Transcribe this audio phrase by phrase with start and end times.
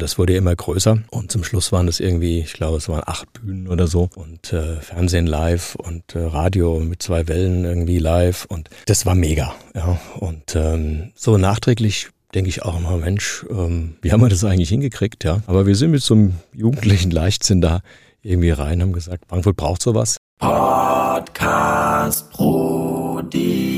[0.00, 3.32] Das wurde immer größer und zum Schluss waren es irgendwie, ich glaube, es waren acht
[3.34, 8.46] Bühnen oder so und äh, Fernsehen live und äh, Radio mit zwei Wellen irgendwie live
[8.46, 9.54] und das war mega.
[9.74, 10.00] Ja.
[10.18, 14.68] Und ähm, so nachträglich denke ich auch immer, Mensch, ähm, wie haben wir das eigentlich
[14.68, 15.42] hingekriegt, ja?
[15.46, 17.80] Aber wir sind mit so einem jugendlichen Leichtsinn da
[18.22, 20.18] irgendwie rein, haben gesagt, Frankfurt braucht sowas.
[20.40, 23.70] Podcast Brody.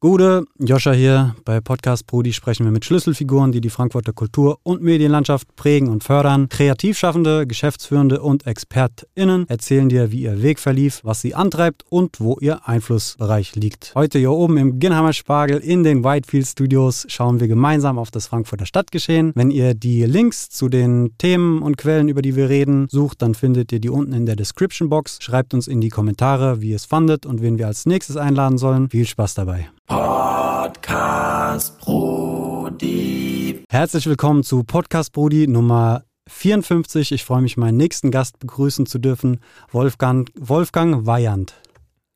[0.00, 1.34] Gude, Joscha hier.
[1.44, 6.04] Bei Podcast Brudi sprechen wir mit Schlüsselfiguren, die die Frankfurter Kultur- und Medienlandschaft prägen und
[6.04, 6.48] fördern.
[6.48, 12.36] Kreativschaffende, Geschäftsführende und ExpertInnen erzählen dir, wie ihr Weg verlief, was sie antreibt und wo
[12.40, 13.92] ihr Einflussbereich liegt.
[13.94, 18.26] Heute hier oben im Ginnheimer Spargel in den Whitefield Studios schauen wir gemeinsam auf das
[18.28, 19.32] Frankfurter Stadtgeschehen.
[19.34, 23.34] Wenn ihr die Links zu den Themen und Quellen, über die wir reden, sucht, dann
[23.34, 25.18] findet ihr die unten in der Description Box.
[25.20, 28.56] Schreibt uns in die Kommentare, wie ihr es fandet und wen wir als nächstes einladen
[28.58, 28.88] sollen.
[28.90, 29.68] Viel Spaß dabei.
[29.86, 33.62] Podcast Brody.
[33.68, 37.12] Herzlich willkommen zu Podcast Brody Nummer 54.
[37.12, 39.40] Ich freue mich, meinen nächsten Gast begrüßen zu dürfen,
[39.70, 41.54] Wolfgang, Wolfgang Weyand.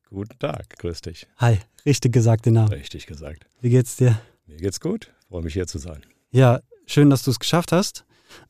[0.09, 1.27] Guten Tag, grüß dich.
[1.37, 2.69] Hi, richtig gesagt den Namen.
[2.69, 3.45] Richtig gesagt.
[3.61, 4.19] Wie geht's dir?
[4.47, 6.03] Mir geht's gut, freue mich hier zu sein.
[6.31, 8.05] Ja, schön, dass du es geschafft hast.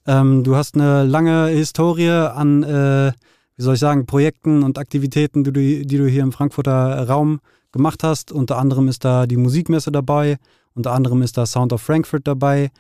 [0.06, 3.12] Ähm, du hast eine lange Historie an, äh,
[3.56, 7.40] wie soll ich sagen, Projekten und Aktivitäten, die du, die du hier im Frankfurter Raum
[7.72, 8.32] gemacht hast.
[8.32, 10.38] Unter anderem ist da die Musikmesse dabei,
[10.74, 12.72] unter anderem ist da Sound of Frankfurt dabei.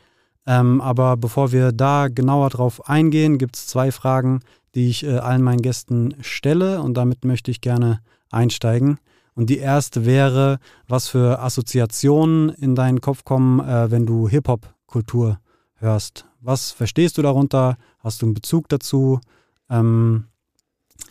[0.45, 4.41] Ähm, aber bevor wir da genauer drauf eingehen, gibt es zwei Fragen,
[4.75, 8.99] die ich äh, allen meinen Gästen stelle und damit möchte ich gerne einsteigen.
[9.35, 15.39] Und die erste wäre, was für Assoziationen in deinen Kopf kommen, äh, wenn du Hip-Hop-Kultur
[15.75, 16.25] hörst.
[16.41, 17.77] Was verstehst du darunter?
[17.99, 19.21] Hast du einen Bezug dazu?
[19.69, 20.25] Ähm,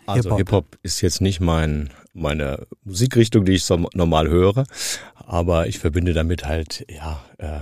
[0.07, 4.65] also Hip-Hop Hip ist jetzt nicht mein meine Musikrichtung, die ich so normal höre,
[5.15, 7.61] aber ich verbinde damit halt ja äh,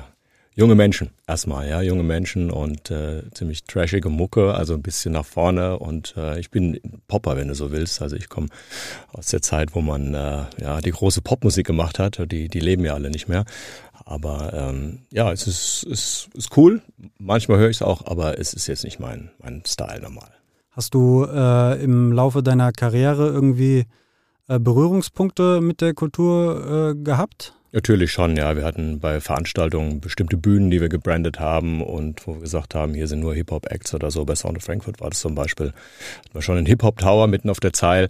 [0.54, 5.24] junge Menschen erstmal, ja junge Menschen und äh, ziemlich trashige Mucke, also ein bisschen nach
[5.24, 8.02] vorne und äh, ich bin Popper, wenn du so willst.
[8.02, 8.48] Also ich komme
[9.12, 12.20] aus der Zeit, wo man äh, ja die große Popmusik gemacht hat.
[12.32, 13.44] Die die leben ja alle nicht mehr.
[14.04, 16.82] Aber ähm, ja, es ist, ist, ist cool.
[17.18, 20.32] Manchmal höre ich es auch, aber es ist jetzt nicht mein, mein Style normal.
[20.80, 23.84] Hast du äh, im Laufe deiner Karriere irgendwie
[24.48, 27.52] äh, Berührungspunkte mit der Kultur äh, gehabt?
[27.72, 28.56] Natürlich schon, ja.
[28.56, 32.94] Wir hatten bei Veranstaltungen bestimmte Bühnen, die wir gebrandet haben und wo wir gesagt haben,
[32.94, 34.24] hier sind nur Hip-Hop-Acts oder so.
[34.24, 35.66] Bei Sound of Frankfurt war das zum Beispiel.
[35.66, 38.08] Hatten wir schon einen Hip-Hop-Tower mitten auf der Zeil.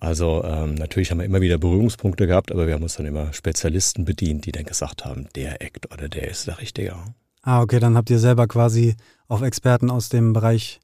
[0.00, 3.34] Also ähm, natürlich haben wir immer wieder Berührungspunkte gehabt, aber wir haben uns dann immer
[3.34, 6.96] Spezialisten bedient, die dann gesagt haben, der Act oder der ist der Richtige.
[7.42, 8.96] Ah, okay, dann habt ihr selber quasi
[9.28, 10.80] auf Experten aus dem Bereich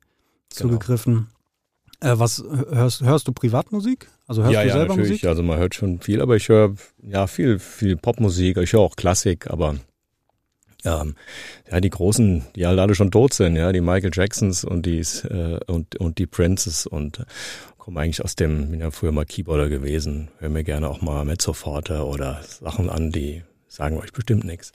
[0.56, 0.72] genau.
[0.72, 1.28] zugegriffen.
[2.00, 4.08] Äh, was hörst, hörst du Privatmusik?
[4.26, 5.10] Also hörst ja, du ja, selber natürlich.
[5.10, 5.24] Musik?
[5.26, 8.56] Also man hört schon viel, aber ich höre ja viel, viel Popmusik.
[8.56, 9.76] Ich höre auch Klassik, aber
[10.84, 11.14] ähm,
[11.70, 14.98] ja, die großen, die halt alle schon tot sind, ja, die Michael Jacksons und die
[14.98, 17.24] äh, und und die Princes und äh,
[17.78, 21.24] komme eigentlich aus dem, bin ja früher mal Keyboarder gewesen, höre mir gerne auch mal
[21.24, 24.72] Mezzoforte oder Sachen an, die sagen euch bestimmt nichts.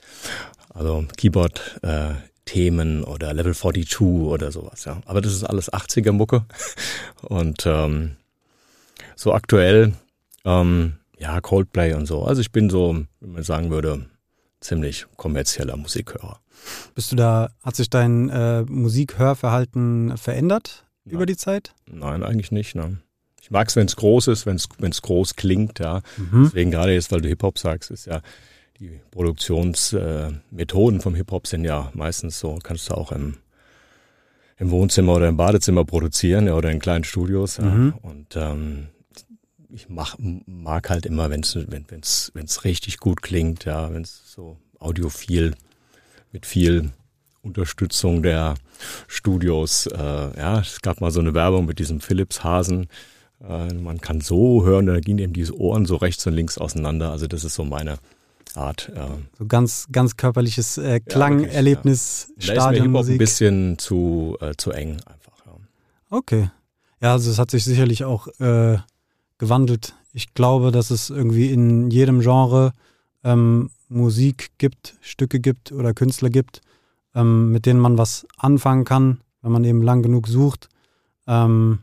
[0.70, 2.10] Also Keyboard äh,
[2.48, 5.02] Themen oder Level 42 oder sowas, ja.
[5.04, 6.46] Aber das ist alles 80er Mucke.
[7.22, 8.16] Und ähm,
[9.16, 9.92] so aktuell,
[10.46, 12.24] ähm, ja, Coldplay und so.
[12.24, 14.06] Also ich bin so, wie man sagen würde,
[14.60, 16.40] ziemlich kommerzieller Musikhörer.
[16.94, 21.14] Bist du da, hat sich dein äh, Musikhörverhalten verändert Nein.
[21.14, 21.74] über die Zeit?
[21.86, 22.76] Nein, eigentlich nicht.
[22.76, 22.98] Ne.
[23.42, 26.00] Ich mag es, wenn es groß ist, wenn es groß klingt, ja.
[26.16, 26.44] Mhm.
[26.44, 28.22] Deswegen gerade jetzt, weil du Hip-Hop sagst, ist ja
[28.80, 33.38] die Produktionsmethoden vom Hip-Hop sind ja meistens so, kannst du auch im,
[34.56, 37.58] im Wohnzimmer oder im Badezimmer produzieren ja, oder in kleinen Studios.
[37.58, 37.94] Mhm.
[37.94, 38.10] Ja.
[38.10, 38.88] Und ähm,
[39.70, 44.32] ich mach, mag halt immer, wenn's, wenn es wenn's richtig gut klingt, ja, wenn es
[44.32, 45.54] so audiophil
[46.32, 46.90] mit viel
[47.42, 48.54] Unterstützung der
[49.08, 49.86] Studios.
[49.86, 52.88] Äh, ja, es gab mal so eine Werbung mit diesem Philips-Hasen.
[53.42, 57.10] Äh, man kann so hören, da gehen eben diese Ohren so rechts und links auseinander.
[57.10, 57.98] Also das ist so meine
[58.58, 58.92] Art.
[58.94, 59.08] Ja.
[59.38, 62.60] So ganz, ganz körperliches äh, Klangerlebnis, ja, ja.
[62.60, 62.92] Stadion.
[62.92, 65.46] Da ist mir ein bisschen zu, äh, zu eng einfach.
[65.46, 65.52] Ja.
[66.10, 66.50] Okay.
[67.00, 68.78] Ja, also es hat sich sicherlich auch äh,
[69.38, 69.94] gewandelt.
[70.12, 72.72] Ich glaube, dass es irgendwie in jedem Genre
[73.24, 76.60] ähm, Musik gibt, Stücke gibt oder Künstler gibt,
[77.14, 80.68] ähm, mit denen man was anfangen kann, wenn man eben lang genug sucht.
[81.26, 81.80] Ähm,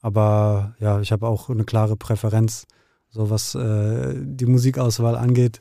[0.00, 2.66] aber ja, ich habe auch eine klare Präferenz,
[3.10, 5.60] so was äh, die Musikauswahl angeht.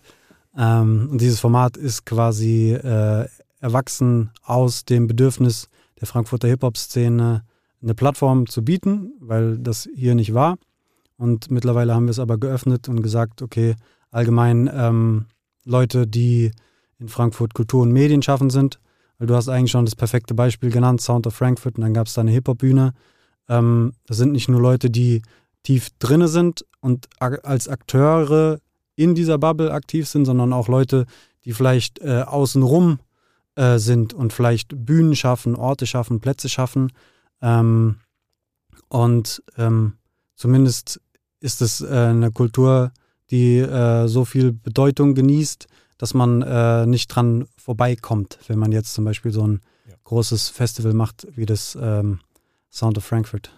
[0.58, 3.28] Ähm, und dieses Format ist quasi äh,
[3.60, 5.70] erwachsen aus dem Bedürfnis
[6.00, 7.44] der Frankfurter Hip-Hop-Szene,
[7.82, 10.58] eine Plattform zu bieten, weil das hier nicht war.
[11.16, 13.76] Und mittlerweile haben wir es aber geöffnet und gesagt, okay,
[14.12, 15.26] allgemein ähm,
[15.64, 16.52] Leute, die
[17.00, 18.80] in Frankfurt Kultur und Medien schaffen sind,
[19.18, 22.08] weil du hast eigentlich schon das perfekte Beispiel genannt, Sound of Frankfurt, und dann gab
[22.08, 22.94] es da eine Hip-Hop-Bühne.
[23.50, 25.22] Ähm, das sind nicht nur Leute, die
[25.64, 28.60] tief drinne sind und als Akteure
[28.98, 31.06] in dieser Bubble aktiv sind, sondern auch Leute,
[31.46, 33.00] die vielleicht äh, außenrum
[33.56, 36.92] äh, sind und vielleicht Bühnen schaffen, Orte schaffen, Plätze schaffen.
[37.42, 37.98] Ähm,
[38.90, 39.94] und ähm,
[40.36, 41.00] zumindest
[41.40, 42.92] ist es äh, eine Kultur,
[43.30, 45.68] die äh, so viel Bedeutung genießt,
[45.98, 49.96] dass man äh, nicht dran vorbeikommt, wenn man jetzt zum Beispiel so ein Ja.
[50.04, 52.20] großes Festival macht wie das ähm,
[52.72, 53.52] Sound of Frankfurt.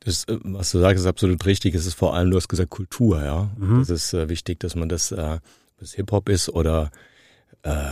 [0.00, 1.74] Das, äh, was du sagst, ist absolut richtig.
[1.74, 3.50] Es ist vor allem, du hast gesagt, Kultur, ja.
[3.56, 3.80] Mhm.
[3.80, 5.38] Das ist äh, wichtig, dass man das, äh,
[5.78, 6.90] das Hip-Hop ist oder
[7.62, 7.82] äh,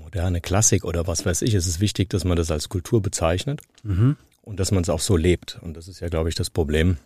[0.00, 1.54] moderne Klassik oder was weiß ich.
[1.54, 4.16] Es ist wichtig, dass man das als Kultur bezeichnet Mhm.
[4.42, 5.58] und dass man es auch so lebt.
[5.62, 6.98] Und das ist ja, glaube ich, das Problem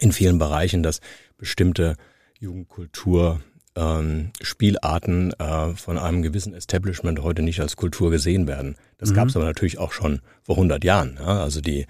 [0.00, 1.00] in vielen Bereichen, dass
[1.38, 1.96] bestimmte
[2.38, 3.40] Jugendkultur
[3.76, 8.76] ähm, Spielarten äh, von einem gewissen Establishment heute nicht als Kultur gesehen werden.
[8.98, 9.14] Das Mhm.
[9.14, 11.16] gab es aber natürlich auch schon vor 100 Jahren.
[11.18, 11.42] Ja?
[11.42, 11.86] Also die,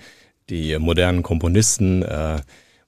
[0.50, 2.40] die modernen Komponisten äh,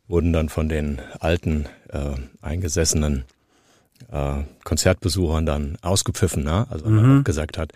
[0.08, 3.24] wurden dann von den alten äh, eingesessenen
[4.12, 6.66] äh, Konzertbesuchern dann ausgepfiffen, ne?
[6.70, 7.24] also Mhm.
[7.24, 7.72] gesagt hat,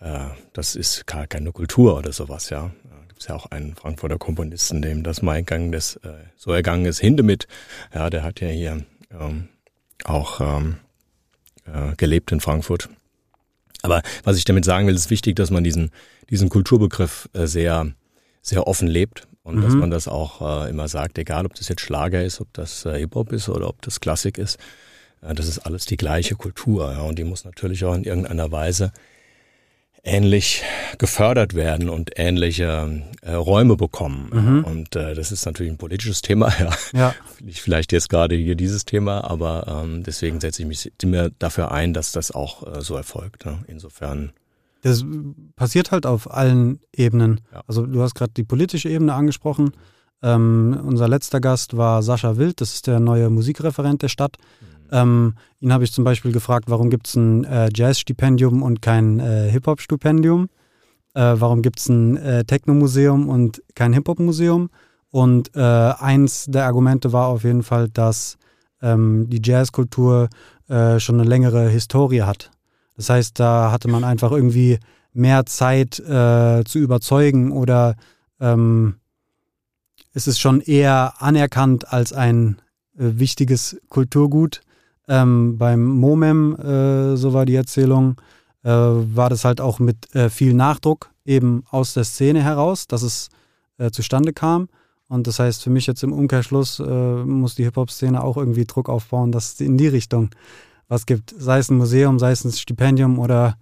[0.00, 2.70] äh, das ist gar keine Kultur oder sowas, ja.
[2.84, 6.52] Da gibt es ja auch einen Frankfurter Komponisten, dem das mal ergangen ist, äh, so
[6.52, 7.48] ergangen ist, Hindemith,
[7.94, 8.84] ja, der hat ja hier
[9.18, 9.48] ähm,
[10.04, 10.76] auch ähm,
[11.64, 12.88] äh, gelebt in Frankfurt.
[13.82, 15.90] Aber was ich damit sagen will, ist wichtig, dass man diesen,
[16.30, 17.92] diesen Kulturbegriff äh, sehr,
[18.42, 19.80] sehr offen lebt und dass Mhm.
[19.80, 22.98] man das auch äh, immer sagt, egal ob das jetzt Schlager ist, ob das äh,
[22.98, 24.58] Hip-Hop ist oder ob das Klassik ist,
[25.22, 28.50] äh, das ist alles die gleiche Kultur ja, und die muss natürlich auch in irgendeiner
[28.52, 28.92] Weise
[30.04, 30.62] ähnlich
[30.98, 34.30] gefördert werden und ähnliche äh, Räume bekommen.
[34.32, 34.64] Mhm.
[34.64, 36.70] Und äh, das ist natürlich ein politisches Thema, ja.
[36.94, 41.30] Ja, Nicht vielleicht jetzt gerade hier dieses Thema, aber ähm, deswegen setze ich mich immer
[41.38, 43.44] dafür ein, dass das auch äh, so erfolgt.
[43.44, 43.58] Ne?
[43.66, 44.32] Insofern,
[44.82, 45.04] das
[45.56, 47.40] passiert halt auf allen Ebenen.
[47.52, 47.62] Ja.
[47.66, 49.72] Also du hast gerade die politische Ebene angesprochen.
[50.22, 54.36] Ähm, unser letzter Gast war Sascha Wild, das ist der neue Musikreferent der Stadt.
[54.90, 59.20] Ähm, ihn habe ich zum Beispiel gefragt, warum gibt es ein äh, Jazz-Stipendium und kein
[59.20, 60.48] äh, Hip-Hop-Stipendium?
[61.14, 64.70] Äh, warum gibt es ein äh, Techno-Museum und kein Hip-Hop-Museum?
[65.10, 68.36] Und äh, eins der Argumente war auf jeden Fall, dass
[68.82, 70.28] ähm, die Jazzkultur
[70.68, 72.50] äh, schon eine längere Historie hat.
[72.98, 74.78] Das heißt, da hatte man einfach irgendwie
[75.14, 77.94] mehr Zeit äh, zu überzeugen oder
[78.40, 78.96] ähm,
[80.12, 82.60] es ist schon eher anerkannt als ein
[82.98, 84.62] äh, wichtiges Kulturgut.
[85.06, 88.20] Ähm, beim Momem, äh, so war die Erzählung,
[88.64, 93.02] äh, war das halt auch mit äh, viel Nachdruck eben aus der Szene heraus, dass
[93.02, 93.28] es
[93.78, 94.68] äh, zustande kam.
[95.08, 98.88] Und das heißt für mich jetzt im Umkehrschluss äh, muss die Hip-Hop-Szene auch irgendwie Druck
[98.88, 100.30] aufbauen, dass in die Richtung
[100.88, 101.34] was gibt.
[101.38, 103.56] Sei es ein Museum, sei es ein Stipendium oder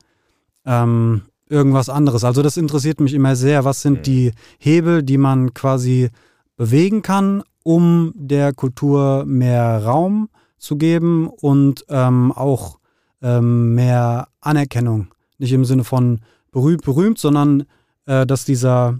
[0.65, 2.25] ähm, irgendwas anderes.
[2.25, 3.65] Also das interessiert mich immer sehr.
[3.65, 4.03] Was sind Mhm.
[4.03, 6.11] die Hebel, die man quasi
[6.57, 10.29] bewegen kann, um der Kultur mehr Raum
[10.59, 12.79] zu geben und ähm, auch
[13.23, 15.09] ähm, mehr Anerkennung.
[15.39, 16.21] Nicht im Sinne von
[16.51, 17.65] berühmt, berühmt, sondern
[18.07, 18.99] äh, dass dieser,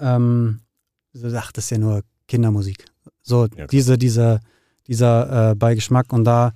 [0.00, 0.60] ähm,
[1.34, 2.84] ach, das ist ja nur Kindermusik.
[3.22, 3.66] So, klar.
[3.68, 4.40] diese, dieser,
[4.86, 6.12] dieser äh, Beigeschmack.
[6.12, 6.52] Und da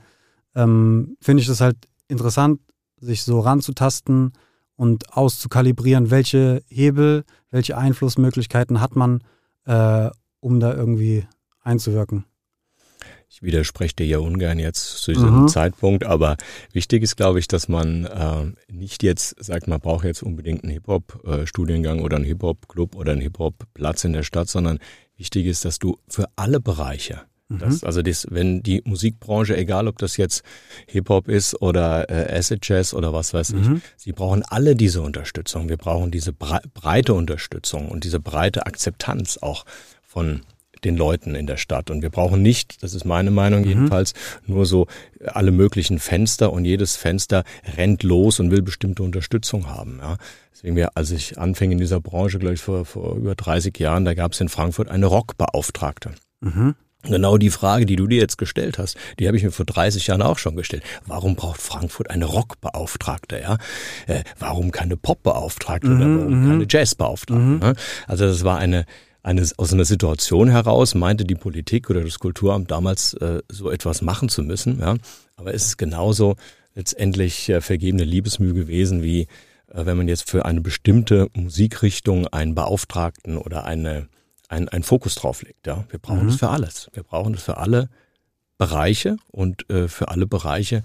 [0.55, 1.77] ähm, finde ich es halt
[2.09, 2.61] interessant,
[3.01, 4.33] sich so ranzutasten
[4.77, 9.23] und auszukalibrieren, welche Hebel, welche Einflussmöglichkeiten hat man,
[9.67, 11.27] äh, um da irgendwie
[11.63, 12.25] einzuwirken.
[13.29, 15.49] ich widerspreche dir ja ungern jetzt zu diesem Mhm.
[15.49, 16.37] Zeitpunkt, aber
[16.73, 20.73] wichtig ist, glaube ich, dass man äh, nicht jetzt sagt, man braucht jetzt unbedingt einen
[20.73, 24.79] Hip-Hop-Studiengang oder einen Hip-Hop-Club oder einen Hip-Hop-Platz in der Stadt, sondern
[25.17, 29.99] wichtig ist, dass du für alle Bereiche Das, also das, wenn die Musikbranche, egal ob
[29.99, 30.43] das jetzt
[30.89, 33.83] Hip-Hop ist oder äh, Acid Jazz oder was weiß ich, Mhm.
[33.97, 35.69] sie brauchen alle diese Unterstützung.
[35.69, 39.65] Wir brauchen diese brei breite Unterstützung und diese breite Akzeptanz auch
[40.03, 40.41] von
[40.85, 41.91] den Leuten in der Stadt.
[41.91, 43.69] Und wir brauchen nicht, das ist meine Meinung Mhm.
[43.69, 44.15] jedenfalls,
[44.47, 44.87] nur so
[45.25, 47.45] alle möglichen Fenster und jedes Fenster
[47.77, 49.99] rennt los und will bestimmte Unterstützung haben.
[50.01, 50.17] Ja.
[50.53, 54.05] Deswegen, wir, als ich anfing in dieser Branche, glaube ich, vor, vor über 30 Jahren,
[54.05, 56.13] da gab es in Frankfurt eine Rockbeauftragte.
[56.41, 56.75] Mhm.
[57.05, 60.07] Genau die Frage, die du dir jetzt gestellt hast, die habe ich mir vor 30
[60.07, 60.83] Jahren auch schon gestellt.
[61.07, 63.41] Warum braucht Frankfurt eine Rockbeauftragte?
[63.41, 63.59] Ja?
[64.07, 66.49] Äh, warum keine Popbeauftragte oder Mhm, warum mhm.
[66.49, 67.43] keine Jazzbeauftragte?
[67.43, 67.59] Mhm.
[67.59, 67.75] Ne?
[68.07, 68.87] Also das war eine,
[69.23, 74.03] eine aus einer Situation heraus meinte die Politik oder das Kulturamt damals äh, so etwas
[74.03, 74.81] machen zu müssen.
[74.81, 74.97] Ja?
[75.37, 76.37] Aber es ist genauso
[76.75, 79.27] letztendlich äh, vergebene Liebesmühe gewesen wie
[79.73, 84.09] äh, wenn man jetzt für eine bestimmte Musikrichtung einen Beauftragten oder eine
[84.55, 85.67] ein, ein Fokus drauf legt.
[85.67, 86.29] Ja, wir brauchen Mhm.
[86.31, 86.89] es für alles.
[86.95, 87.89] Wir brauchen es für alle
[88.59, 90.83] Bereiche und äh, für alle Bereiche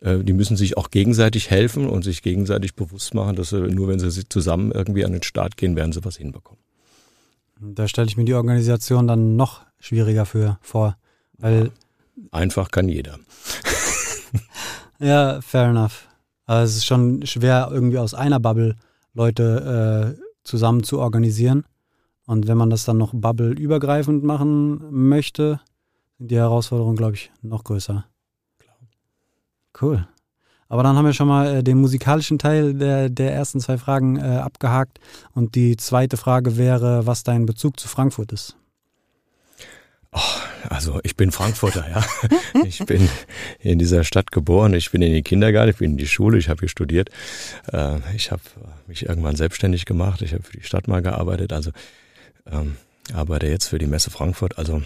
[0.00, 3.86] äh, die müssen sich auch gegenseitig helfen und sich gegenseitig bewusst machen, dass sie, nur
[3.88, 6.60] wenn sie zusammen irgendwie an den Start gehen, werden sie was hinbekommen.
[7.60, 10.96] Da stelle ich mir die Organisation dann noch schwieriger für vor,
[11.38, 11.70] weil
[12.32, 13.18] Einfach kann jeder.
[14.98, 16.08] ja, fair enough.
[16.46, 18.76] Aber es ist schon schwer, irgendwie aus einer Bubble
[19.14, 21.64] Leute äh, zusammen zu organisieren.
[22.32, 25.60] Und wenn man das dann noch bubbleübergreifend machen möchte,
[26.16, 28.06] sind die Herausforderungen, glaube ich, noch größer.
[29.78, 30.08] Cool.
[30.70, 34.16] Aber dann haben wir schon mal äh, den musikalischen Teil der, der ersten zwei Fragen
[34.16, 34.98] äh, abgehakt.
[35.34, 38.56] Und die zweite Frage wäre, was dein Bezug zu Frankfurt ist.
[40.10, 40.18] Oh,
[40.70, 42.02] also ich bin Frankfurter, ja.
[42.64, 43.10] Ich bin
[43.58, 44.72] in dieser Stadt geboren.
[44.72, 47.10] Ich bin in den Kindergarten, ich bin in die Schule, ich habe hier studiert.
[47.70, 48.40] Äh, ich habe
[48.86, 50.22] mich irgendwann selbstständig gemacht.
[50.22, 51.52] Ich habe für die Stadt mal gearbeitet.
[51.52, 51.72] Also
[52.46, 52.76] ähm,
[53.12, 54.58] arbeite jetzt für die Messe Frankfurt.
[54.58, 54.82] Also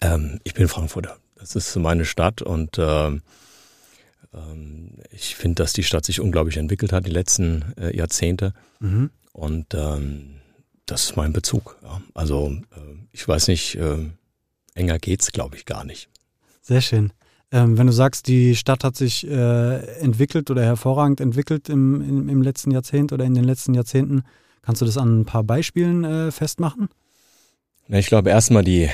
[0.00, 1.16] ähm, ich bin Frankfurter.
[1.36, 3.22] Das ist meine Stadt und ähm,
[4.32, 8.52] ähm, ich finde, dass die Stadt sich unglaublich entwickelt hat die letzten äh, Jahrzehnte.
[8.80, 9.10] Mhm.
[9.32, 10.40] Und ähm,
[10.86, 11.76] das ist mein Bezug.
[11.82, 12.00] Ja.
[12.14, 14.08] Also äh, ich weiß nicht, äh,
[14.74, 16.08] enger geht's, glaube ich, gar nicht.
[16.62, 17.12] Sehr schön.
[17.56, 22.28] Ähm, wenn du sagst, die Stadt hat sich äh, entwickelt oder hervorragend entwickelt im, im,
[22.28, 24.24] im, letzten Jahrzehnt oder in den letzten Jahrzehnten,
[24.60, 26.88] kannst du das an ein paar Beispielen äh, festmachen?
[27.88, 28.90] Na, ich glaube erstmal die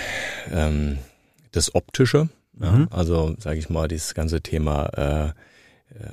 [0.52, 0.98] ähm,
[1.50, 2.64] das Optische, Mhm.
[2.64, 5.28] ja, also sage ich mal, dieses ganze Thema äh,
[5.98, 6.12] äh,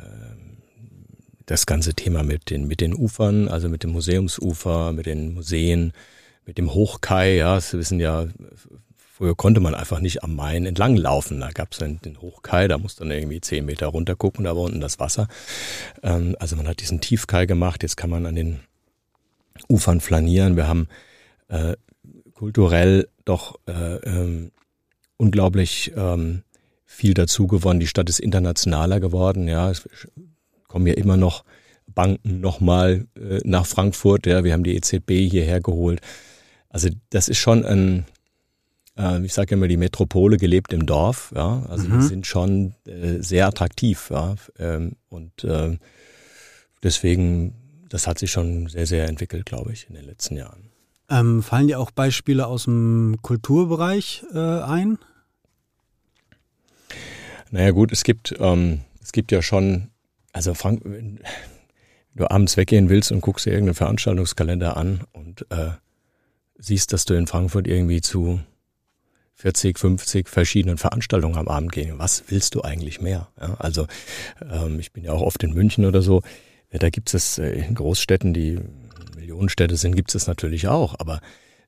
[1.46, 5.94] das ganze Thema mit den, mit den Ufern, also mit dem Museumsufer, mit den Museen,
[6.46, 8.28] mit dem Hochkai, ja, das wissen ja,
[9.20, 11.42] früher konnte man einfach nicht am Main entlang laufen.
[11.42, 14.64] Da gab es den, Hochkai, da musste dann irgendwie zehn Meter runter gucken, da war
[14.64, 15.28] unten das Wasser.
[16.04, 18.62] Ähm, also man hat diesen Tiefkai gemacht, jetzt kann man an den
[19.68, 20.56] Ufern flanieren.
[20.56, 20.88] Wir haben
[21.50, 21.76] äh,
[22.34, 24.52] kulturell doch äh, ähm,
[25.18, 26.44] unglaublich ähm,
[26.86, 27.82] viel dazu gewonnen.
[27.82, 29.70] Die Stadt ist internationaler geworden, ja.
[29.70, 29.86] Es
[30.70, 31.44] kommen ja immer noch
[31.88, 34.46] Banken nochmal äh, nach Frankfurt, ja.
[34.46, 36.00] Wir haben die EZB hierher geholt.
[36.70, 38.06] Also das ist schon ein,
[39.00, 41.64] äh, ich sage immer, die Metropole gelebt im Dorf, ja.
[41.70, 42.00] Also Mhm.
[42.00, 44.36] die sind schon äh, sehr attraktiv, ja.
[44.60, 45.78] Ähm, und äh,
[46.84, 47.56] deswegen,
[47.90, 50.70] das hat sich schon sehr, sehr entwickelt, glaube ich, in den letzten Jahren.
[51.10, 55.00] Ähm, fallen dir auch Beispiele aus dem Kulturbereich äh, ein?
[57.52, 59.90] Naja gut, es gibt, ähm, es gibt ja schon,
[60.34, 61.20] also Frank, wenn
[62.14, 65.72] du abends weggehen willst und guckst dir irgendeinen Veranstaltungskalender an und äh,
[66.60, 68.40] siehst, dass du in Frankfurt irgendwie zu
[69.40, 71.98] 40, 50 verschiedenen Veranstaltungen am Abend gehen.
[71.98, 73.30] Was willst du eigentlich mehr?
[73.40, 73.88] Ja, also
[74.42, 76.22] ähm, ich bin ja auch oft in München oder so.
[76.74, 78.60] Ja, da gibt es äh, in Großstädten, die
[79.16, 81.00] Millionenstädte sind, gibt es natürlich auch.
[81.00, 81.22] Aber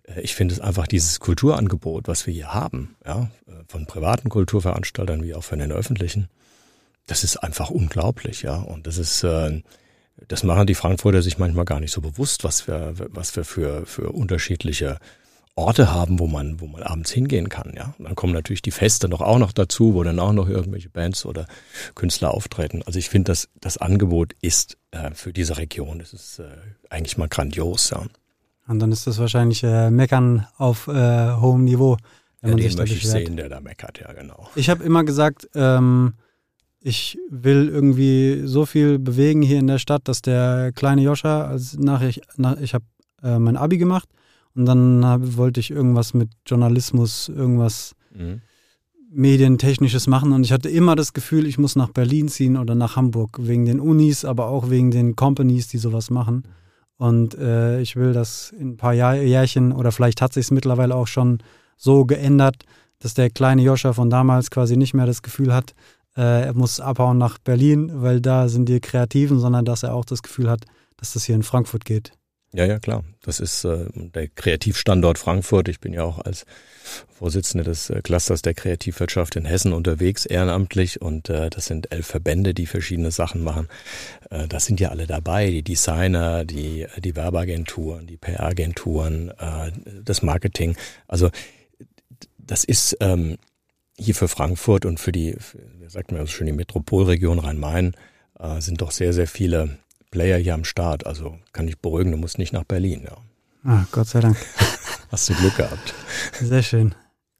[0.04, 4.28] äh, ich finde es einfach dieses Kulturangebot, was wir hier haben, ja, äh, von privaten
[4.28, 6.28] Kulturveranstaltern wie auch von den öffentlichen,
[7.08, 8.58] das ist einfach unglaublich, ja.
[8.58, 9.62] Und das ist, äh,
[10.28, 13.86] das machen die Frankfurter sich manchmal gar nicht so bewusst, was wir, was wir für,
[13.86, 15.00] für unterschiedliche
[15.55, 17.93] Orte haben, wo man, wo man abends hingehen kann, ja.
[17.98, 20.89] Und dann kommen natürlich die Feste noch auch noch dazu, wo dann auch noch irgendwelche
[20.89, 21.46] Bands oder
[21.93, 22.81] Künstler auftreten.
[22.86, 26.46] Also ich finde, dass das Angebot ist äh, für diese Region, das ist äh,
[26.89, 28.03] eigentlich mal grandios, ja.
[28.67, 31.98] Und dann ist das wahrscheinlich äh, Meckern auf äh, hohem Niveau,
[32.39, 34.48] wenn Ja, man sich den da möchte ich sehen, der da meckert, ja genau.
[34.55, 36.13] Ich habe immer gesagt, ähm,
[36.79, 41.77] ich will irgendwie so viel bewegen hier in der Stadt, dass der kleine Joscha, als
[41.77, 42.86] nach ich, nach, ich habe
[43.22, 44.08] äh, mein Abi gemacht
[44.55, 48.41] und dann hab, wollte ich irgendwas mit Journalismus, irgendwas Mhm.
[49.13, 52.96] Medientechnisches machen und ich hatte immer das Gefühl, ich muss nach Berlin ziehen oder nach
[52.96, 56.43] Hamburg, wegen den Unis, aber auch wegen den Companies, die sowas machen.
[56.98, 60.51] Und äh, ich will das in ein paar Jahr, Jährchen oder vielleicht hat sich es
[60.51, 61.39] mittlerweile auch schon
[61.75, 62.63] so geändert,
[63.00, 65.74] dass der kleine Joscha von damals quasi nicht mehr das Gefühl hat,
[66.15, 70.05] äh, er muss abhauen nach Berlin, weil da sind die Kreativen, sondern dass er auch
[70.05, 70.63] das Gefühl hat,
[70.96, 72.13] dass das hier in Frankfurt geht.
[72.53, 73.05] Ja, ja, klar.
[73.24, 75.70] Das ist äh, der Kreativstandort Frankfurt.
[75.70, 76.46] Ich bin ja auch als
[77.08, 81.01] Vorsitzender des äh, Clusters der Kreativwirtschaft in Hessen unterwegs, ehrenamtlich.
[81.01, 83.70] Und äh, das sind elf Verbände, die verschiedene Sachen machen.
[84.31, 85.50] Äh, das sind ja alle dabei.
[85.50, 89.72] Die Designer, die, die Werbeagenturen, die PR-Agenturen, äh,
[90.03, 90.75] das Marketing.
[91.08, 91.29] Also
[92.38, 93.38] das ist ähm,
[93.98, 95.38] hier für Frankfurt und für die,
[95.79, 97.93] wie sagt man so schön, die Metropolregion Rhein-Main
[98.39, 99.77] äh, sind doch sehr, sehr viele
[100.12, 101.08] Player hier am Start.
[101.08, 103.06] Also kann ich beruhigen, du musst nicht nach Berlin.
[103.06, 103.18] Ja.
[103.63, 104.38] Ah, Gott sei Dank.
[105.10, 105.94] Hast du Glück gehabt.
[106.39, 106.96] Sehr schön.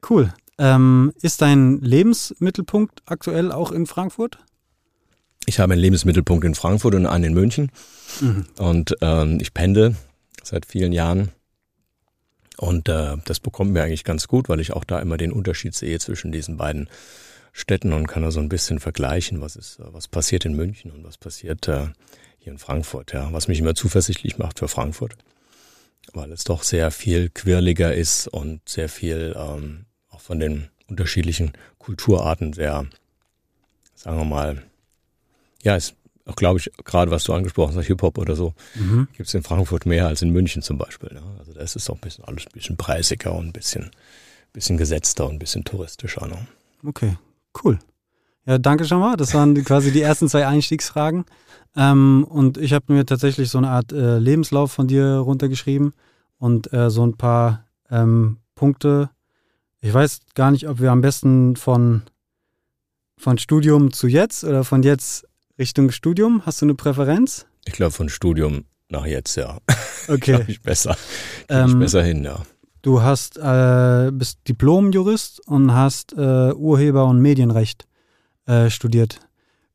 [0.10, 0.34] Cool.
[0.58, 4.40] Ähm, ist dein Lebensmittelpunkt aktuell auch in Frankfurt?
[5.46, 7.72] Ich habe einen Lebensmittelpunkt in Frankfurt und einen in München.
[8.20, 8.46] Mhm.
[8.58, 9.96] Und ähm, ich pendel
[10.44, 11.30] seit vielen Jahren.
[12.58, 15.74] Und äh, das bekommt mir eigentlich ganz gut, weil ich auch da immer den Unterschied
[15.74, 16.90] sehe zwischen diesen beiden
[17.54, 21.04] Städten und kann da so ein bisschen vergleichen, was ist, was passiert in München und
[21.04, 21.88] was passiert äh,
[22.42, 25.16] hier in Frankfurt, ja, was mich immer zuversichtlich macht für Frankfurt,
[26.14, 31.54] weil es doch sehr viel quirliger ist und sehr viel ähm, auch von den unterschiedlichen
[31.78, 32.88] Kulturarten sehr,
[33.96, 34.64] sagen wir mal,
[35.64, 35.96] ja, ist
[36.26, 39.08] auch glaube ich, gerade was du angesprochen hast, Hip-Hop oder so, mhm.
[39.14, 41.14] gibt es in Frankfurt mehr als in München zum Beispiel.
[41.14, 41.22] Ne?
[41.40, 43.92] Also da ist es auch ein bisschen alles ein bisschen preisiger und ein bisschen,
[44.54, 46.28] bisschen gesetzter und ein bisschen touristischer.
[46.28, 46.48] Ne?
[46.86, 47.18] Okay,
[47.64, 47.80] cool.
[48.46, 49.18] Ja, danke schon mal.
[49.18, 51.26] Das waren quasi die ersten zwei Einstiegsfragen.
[51.76, 55.94] Ähm, und ich habe mir tatsächlich so eine Art äh, Lebenslauf von dir runtergeschrieben
[56.38, 59.10] und äh, so ein paar ähm, Punkte.
[59.80, 62.04] Ich weiß gar nicht, ob wir am besten von,
[63.18, 65.26] von Studium zu jetzt oder von jetzt
[65.62, 66.44] Richtung Studium?
[66.46, 67.46] Hast du eine Präferenz?
[67.66, 69.60] Ich glaube, von Studium nach jetzt, ja.
[70.08, 70.44] Okay.
[70.48, 70.98] ich besser.
[71.48, 72.42] Ähm, ich besser hin, ja.
[72.82, 77.86] Du hast, äh, bist Diplom-Jurist und hast äh, Urheber- und Medienrecht
[78.48, 79.20] äh, studiert.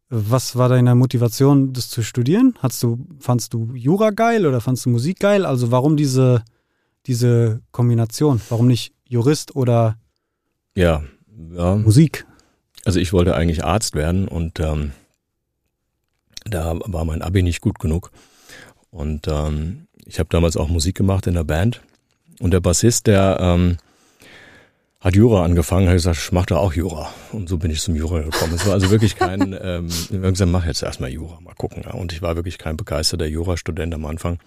[0.08, 2.54] Was war deine Motivation, das zu studieren?
[2.60, 5.44] Hast du, fandst du Jura geil oder fandst du Musik geil?
[5.44, 6.44] Also warum diese,
[7.06, 8.40] diese Kombination?
[8.48, 9.98] Warum nicht Jurist oder
[10.76, 11.02] ja,
[11.52, 11.76] ja.
[11.76, 12.26] Musik?
[12.84, 14.92] Also ich wollte eigentlich Arzt werden und ähm,
[16.44, 18.12] da war mein Abi nicht gut genug.
[18.90, 21.82] Und ähm, ich habe damals auch Musik gemacht in der Band.
[22.38, 23.78] Und der Bassist, der ähm,
[25.00, 27.12] hat Jura angefangen, hat gesagt, ich mache da auch Jura.
[27.32, 28.54] Und so bin ich zum Jura gekommen.
[28.54, 31.82] Es war also wirklich kein, ähm, ich habe gesagt, mach jetzt erstmal Jura, mal gucken.
[31.84, 31.92] Ja.
[31.92, 34.38] Und ich war wirklich kein begeisterter Jurastudent am Anfang.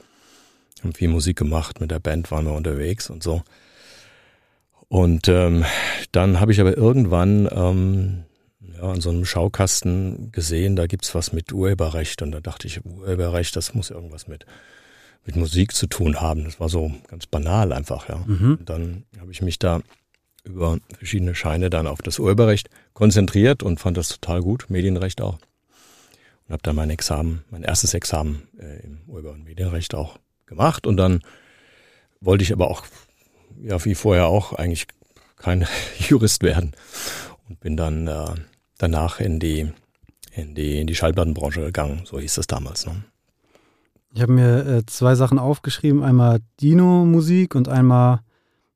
[0.82, 3.44] Haben viel Musik gemacht, mit der Band waren wir unterwegs und so.
[4.88, 5.66] Und ähm,
[6.12, 8.24] dann habe ich aber irgendwann ähm,
[8.74, 12.22] ja, an so einem Schaukasten gesehen, da gibt's was mit Urheberrecht.
[12.22, 14.46] Und da dachte ich, Urheberrecht, das muss irgendwas mit,
[15.26, 16.46] mit Musik zu tun haben.
[16.46, 18.24] Das war so ganz banal einfach, ja.
[18.26, 18.60] Mhm.
[18.66, 19.82] Dann habe ich mich da
[20.44, 25.38] über verschiedene Scheine dann auf das Urheberrecht konzentriert und fand das total gut, Medienrecht auch.
[26.48, 30.88] Und habe dann mein Examen, mein erstes Examen äh, im Urheber- und Medienrecht auch gemacht.
[30.88, 31.22] Und dann
[32.22, 32.84] wollte ich aber auch,
[33.62, 34.88] ja, wie vorher auch, eigentlich
[35.38, 35.68] kein
[36.00, 36.74] Jurist werden.
[37.48, 38.36] Und bin dann äh,
[38.78, 39.72] danach in die,
[40.32, 42.86] in die, in die Schallplattenbranche gegangen, so hieß das damals.
[42.86, 43.04] Ne?
[44.14, 48.22] Ich habe mir äh, zwei Sachen aufgeschrieben, einmal Dino-Musik und einmal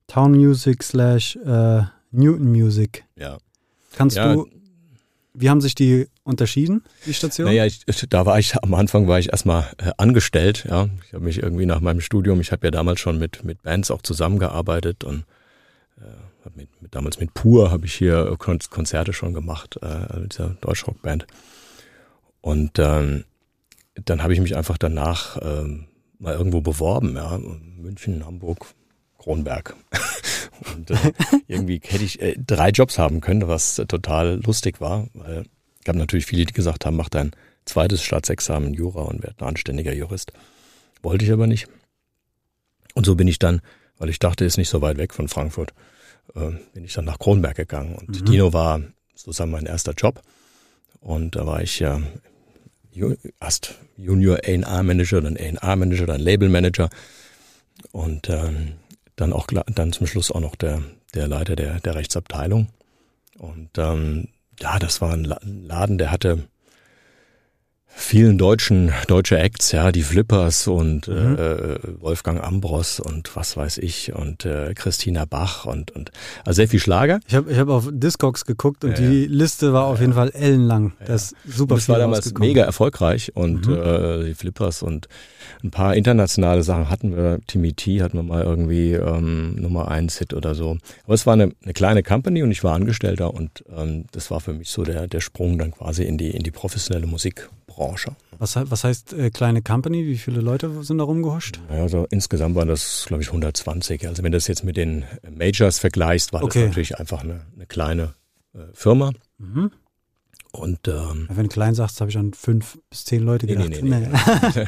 [0.07, 3.05] Town Music slash äh, Newton Music.
[3.15, 3.37] Ja.
[3.95, 4.33] Kannst ja.
[4.33, 4.47] du,
[5.33, 7.51] wie haben sich die unterschieden, die Stationen?
[7.51, 10.87] Naja, ich, da war ich, am Anfang war ich erstmal äh, angestellt, ja.
[11.05, 13.91] Ich habe mich irgendwie nach meinem Studium, ich habe ja damals schon mit, mit Bands
[13.91, 15.25] auch zusammengearbeitet und
[15.97, 20.49] äh, mit, mit, damals mit Pur habe ich hier Konzerte schon gemacht, äh, mit dieser
[20.61, 21.25] Deutschrockband.
[22.41, 23.23] Und ähm,
[24.05, 25.85] dann habe ich mich einfach danach ähm,
[26.19, 27.39] mal irgendwo beworben, ja,
[27.77, 28.65] München, Hamburg,
[29.23, 29.75] Kronberg.
[30.75, 31.13] und äh,
[31.47, 35.45] irgendwie hätte ich äh, drei Jobs haben können, was äh, total lustig war, weil
[35.85, 37.31] gab natürlich viele, die gesagt haben, mach dein
[37.65, 40.33] zweites Staatsexamen Jura und werd ein anständiger Jurist.
[41.01, 41.67] Wollte ich aber nicht.
[42.95, 43.61] Und so bin ich dann,
[43.97, 45.73] weil ich dachte, ist nicht so weit weg von Frankfurt,
[46.35, 47.95] äh, bin ich dann nach Kronberg gegangen.
[47.95, 48.25] Und mhm.
[48.25, 48.81] Dino war
[49.15, 50.21] sozusagen mein erster Job.
[50.99, 52.01] Und da war ich ja
[53.39, 56.89] erst Junior A&R Manager, dann A&R Manager, dann Label Manager
[57.91, 58.73] und ähm,
[59.15, 60.81] dann auch dann zum Schluss auch noch der
[61.13, 62.69] der Leiter der der Rechtsabteilung.
[63.37, 66.47] Und ähm, ja, das war ein Laden, der hatte
[67.95, 71.37] vielen deutschen deutsche Acts, ja, die Flippers und mhm.
[71.37, 76.11] äh, Wolfgang Ambros und was weiß ich und äh, Christina Bach und und
[76.43, 77.19] also sehr viel Schlager.
[77.27, 79.29] Ich habe ich hab auf Discogs geguckt und ja, die ja.
[79.29, 80.93] Liste war auf jeden Fall ellenlang.
[81.05, 83.75] Das ist super und das war damals mega erfolgreich und mhm.
[83.75, 85.07] äh, die Flippers und
[85.63, 87.39] ein paar internationale Sachen hatten wir.
[87.47, 90.77] Timmy T hatten wir mal irgendwie ähm, Nummer eins Hit oder so.
[91.05, 94.39] Aber es war eine, eine kleine Company und ich war Angestellter und ähm, das war
[94.39, 97.49] für mich so der der Sprung dann quasi in die in die professionelle Musik.
[97.73, 98.15] Branche.
[98.37, 100.05] Was, was heißt äh, kleine Company?
[100.05, 101.59] Wie viele Leute sind da rumgehuscht?
[101.69, 104.07] Ja, also insgesamt waren das, glaube ich, 120.
[104.07, 106.59] Also wenn du das jetzt mit den Majors vergleichst, war okay.
[106.59, 108.13] das natürlich einfach eine, eine kleine
[108.53, 109.11] äh, Firma.
[109.37, 109.71] Mhm.
[110.51, 113.69] Und ähm, wenn du klein sagst, habe ich an fünf bis zehn Leute gedacht.
[113.69, 114.07] Nee, nee, nee,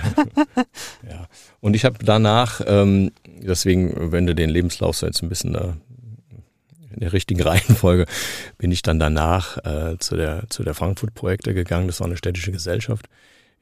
[1.07, 1.27] ja.
[1.61, 5.73] Und ich habe danach, ähm, deswegen, wenn du den Lebenslauf so jetzt ein bisschen äh,
[6.95, 8.05] in der richtigen Reihenfolge
[8.57, 11.87] bin ich dann danach äh, zu der zu der Frankfurt Projekte gegangen.
[11.87, 13.07] Das war eine städtische Gesellschaft,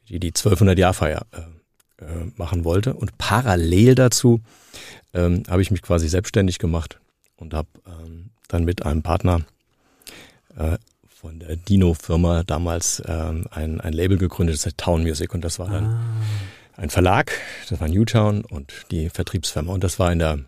[0.10, 1.41] die die 1200 Jahrfeier äh,
[2.04, 2.93] äh, machen wollte.
[2.93, 4.41] Und parallel dazu
[5.13, 7.00] ähm, habe ich mich quasi selbstständig gemacht
[7.38, 9.41] und habe ähm, dann mit einem Partner
[10.58, 15.34] äh, von der Dino-Firma damals ähm, ein, ein Label gegründet, das heißt Town Music.
[15.34, 16.02] Und das war dann ah.
[16.76, 17.32] ein Verlag,
[17.69, 19.72] das war Newtown und die Vertriebsfirma.
[19.72, 20.39] Und das war in der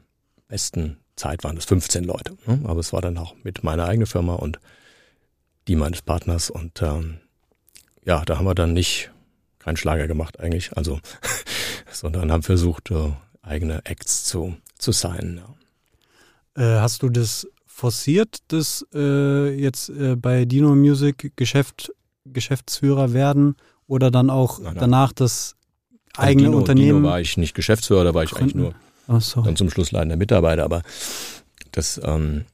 [0.47, 2.37] besten Zeit waren es 15 Leute.
[2.45, 2.61] Ne?
[2.65, 4.59] Aber es war dann auch mit meiner eigenen Firma und
[5.67, 6.49] die meines Partners.
[6.49, 7.17] Und ähm,
[8.03, 9.11] ja, da haben wir dann nicht
[9.59, 10.99] keinen Schlager gemacht eigentlich, also,
[11.91, 15.41] sondern haben versucht, äh, eigene Acts zu, zu sein.
[16.55, 16.77] Ja.
[16.77, 21.91] Äh, hast du das forciert, das äh, jetzt äh, bei Dino Music Geschäft,
[22.25, 23.55] Geschäftsführer werden
[23.87, 24.77] oder dann auch nein, nein.
[24.79, 25.55] danach das
[26.15, 26.99] eigene Dino, Unternehmen?
[26.99, 28.59] Dino war ich nicht Geschäftsführer, da war ich Gründen.
[28.59, 29.41] eigentlich nur so.
[29.41, 30.81] dann zum Schluss leitender Mitarbeiter, aber
[31.71, 32.45] das, ähm,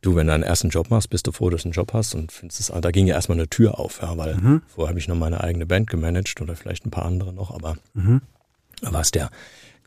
[0.00, 2.14] du, wenn du einen ersten Job machst, bist du froh, dass du einen Job hast
[2.14, 4.62] und findest es, da ging ja erstmal eine Tür auf, ja, weil mhm.
[4.68, 7.76] vorher habe ich noch meine eigene Band gemanagt oder vielleicht ein paar andere noch, aber
[7.94, 8.22] mhm.
[8.80, 9.30] da war es der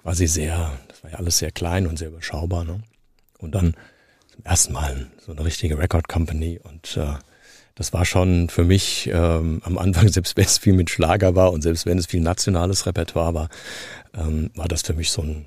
[0.01, 2.81] quasi sehr, das war ja alles sehr klein und sehr überschaubar, ne?
[3.37, 3.75] Und dann
[4.33, 7.13] zum ersten Mal so eine richtige Record Company und äh,
[7.75, 11.51] das war schon für mich ähm, am Anfang, selbst wenn es viel mit Schlager war
[11.51, 13.49] und selbst wenn es viel nationales Repertoire war,
[14.13, 15.45] ähm, war das für mich so ein,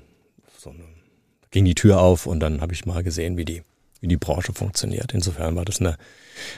[1.55, 3.63] ging die Tür auf und dann habe ich mal gesehen, wie die,
[4.01, 5.13] wie die Branche funktioniert.
[5.13, 5.95] Insofern war das eine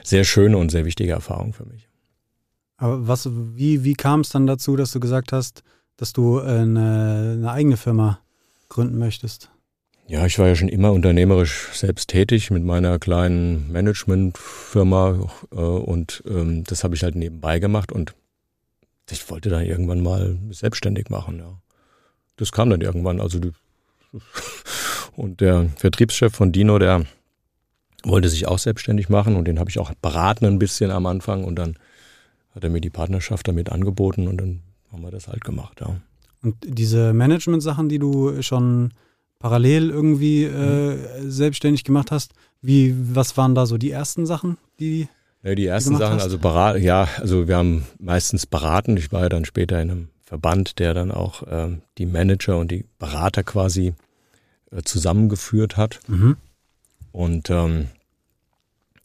[0.04, 1.88] sehr schöne und sehr wichtige Erfahrung für mich.
[2.78, 5.64] Aber was, wie, wie kam es dann dazu, dass du gesagt hast,
[5.98, 8.22] dass du eine, eine eigene Firma
[8.70, 9.52] gründen möchtest?
[10.08, 16.24] Ja, ich war ja schon immer unternehmerisch selbst tätig mit meiner kleinen Managementfirma äh, und
[16.26, 18.16] ähm, das habe ich halt nebenbei gemacht und
[19.12, 21.38] ich wollte dann irgendwann mal selbstständig machen.
[21.38, 21.62] Ja.
[22.38, 23.22] Das kam dann irgendwann.
[23.22, 23.52] Also die,
[25.18, 27.04] und der Vertriebschef von Dino, der
[28.04, 31.44] wollte sich auch selbstständig machen und den habe ich auch beraten ein bisschen am Anfang
[31.44, 31.76] und dann
[32.54, 35.82] hat er mir die Partnerschaft damit angeboten und dann haben wir das halt gemacht.
[35.82, 35.96] Ja.
[36.44, 38.94] Und diese Management-Sachen, die du schon
[39.40, 41.32] parallel irgendwie äh, mhm.
[41.32, 42.34] selbstständig gemacht hast.
[42.62, 45.08] Wie, was waren da so die ersten Sachen, die
[45.44, 46.24] ja, die ersten Sachen, hast?
[46.24, 48.98] also berat, ja, also wir haben meistens beraten.
[48.98, 52.72] Ich war ja dann später in einem Verband, der dann auch ähm, die Manager und
[52.72, 53.94] die Berater quasi äh,
[54.84, 56.00] zusammengeführt hat.
[56.08, 56.38] Mhm.
[57.12, 57.88] Und ähm,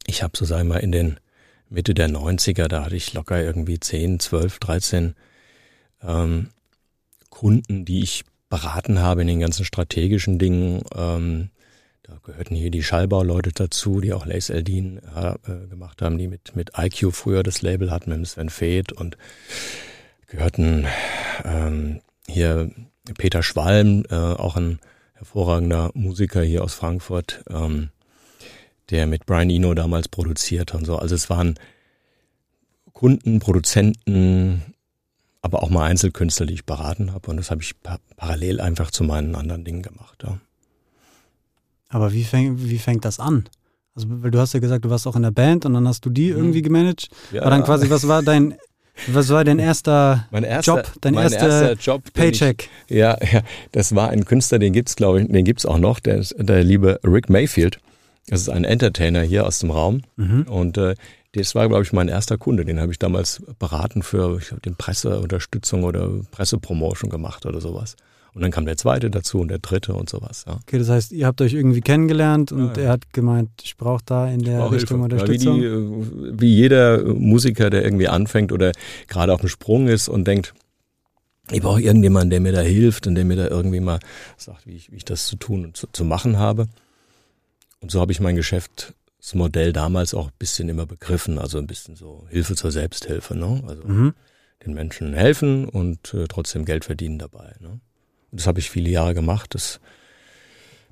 [0.06, 1.20] ich habe so sagen wir mal in den
[1.68, 5.14] Mitte der 90er, da hatte ich locker irgendwie 10, 12, 13
[6.02, 6.48] ähm,
[7.30, 10.82] Kunden, die ich beraten habe in den ganzen strategischen Dingen.
[10.94, 11.50] Ähm,
[12.02, 15.34] da gehörten hier die Schallbauleute dazu, die auch Lace Eldin äh,
[15.68, 19.16] gemacht haben, die mit, mit IQ früher das Label hatten, mit Sven Feth und
[20.26, 20.86] gehörten
[21.44, 22.70] ähm, hier
[23.16, 24.78] Peter Schwalm, äh, auch ein
[25.22, 27.90] hervorragender Musiker hier aus Frankfurt, ähm,
[28.90, 30.96] der mit Brian Eno damals produziert und so.
[30.96, 31.54] Also es waren
[32.92, 34.62] Kunden, Produzenten,
[35.40, 37.30] aber auch mal Einzelkünstler, die ich beraten habe.
[37.30, 40.24] Und das habe ich pa parallel einfach zu meinen anderen Dingen gemacht.
[40.24, 40.38] Ja.
[41.88, 43.48] Aber wie, fäng, wie fängt das an?
[43.94, 46.04] Also, weil du hast ja gesagt, du warst auch in der Band und dann hast
[46.04, 46.38] du die mhm.
[46.38, 47.10] irgendwie gemanagt.
[47.30, 47.42] Ja.
[47.42, 48.56] Aber dann quasi, was war dein,
[49.08, 52.68] was war dein erster, erster Job, dein erster, erster Job, Paycheck?
[52.88, 56.00] Ich, ja, ja, das war ein Künstler, den gibt's glaube ich, den gibt's auch noch,
[56.00, 57.78] der, der liebe Rick Mayfield.
[58.28, 60.42] Das ist ein Entertainer hier aus dem Raum mhm.
[60.42, 60.94] und äh,
[61.34, 62.64] das war, glaube ich, mein erster Kunde.
[62.64, 67.96] Den habe ich damals beraten für ich den Presseunterstützung oder Pressepromotion gemacht oder sowas.
[68.34, 70.44] Und dann kam der zweite dazu und der dritte und sowas.
[70.46, 70.58] Ja.
[70.62, 72.82] Okay, das heißt, ihr habt euch irgendwie kennengelernt und ja, ja.
[72.82, 75.14] er hat gemeint, ich brauche da in der Richtung Hilfe.
[75.14, 75.60] Unterstützung.
[75.60, 78.72] Wie, die, wie jeder Musiker, der irgendwie anfängt oder
[79.06, 80.54] gerade auf dem Sprung ist und denkt,
[81.50, 83.98] ich brauche irgendjemanden, der mir da hilft und der mir da irgendwie mal
[84.38, 86.68] sagt, wie ich, wie ich das zu tun und zu, zu machen habe.
[87.80, 91.58] Und so habe ich mein Geschäft das Modell damals auch ein bisschen immer begriffen, also
[91.58, 93.62] ein bisschen so Hilfe zur Selbsthilfe, ne?
[93.68, 94.14] Also mhm.
[94.66, 97.54] den Menschen helfen und äh, trotzdem Geld verdienen dabei.
[97.60, 97.80] Ne?
[98.32, 99.54] Und das habe ich viele Jahre gemacht.
[99.54, 99.80] Das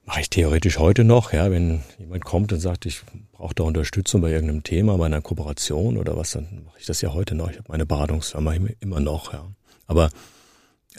[0.05, 4.21] mache ich theoretisch heute noch, ja, wenn jemand kommt und sagt, ich brauche da Unterstützung
[4.21, 7.51] bei irgendeinem Thema, bei einer Kooperation oder was, dann mache ich das ja heute noch.
[7.51, 9.47] Ich habe meine Beratungsfirma immer noch, ja.
[9.87, 10.11] Aber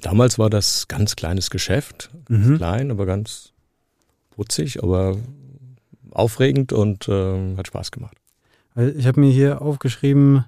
[0.02, 2.58] damals war das ganz kleines Geschäft, ganz mhm.
[2.58, 3.54] klein, aber ganz
[4.32, 5.18] putzig, aber
[6.12, 8.18] aufregend und äh, hat Spaß gemacht.
[8.96, 10.46] Ich habe mir hier aufgeschrieben,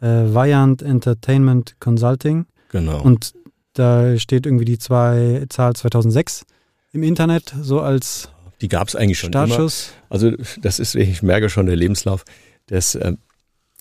[0.00, 2.46] äh, Viant Entertainment Consulting.
[2.70, 3.00] Genau.
[3.02, 3.34] Und
[3.74, 6.44] da steht irgendwie die zwei, Zahl 2006
[6.92, 8.28] im Internet, so als
[8.60, 9.88] Die gab es eigentlich schon Startschuss.
[9.88, 10.12] immer.
[10.12, 12.24] Also das ist, ich merke schon, der Lebenslauf,
[12.66, 13.14] das äh,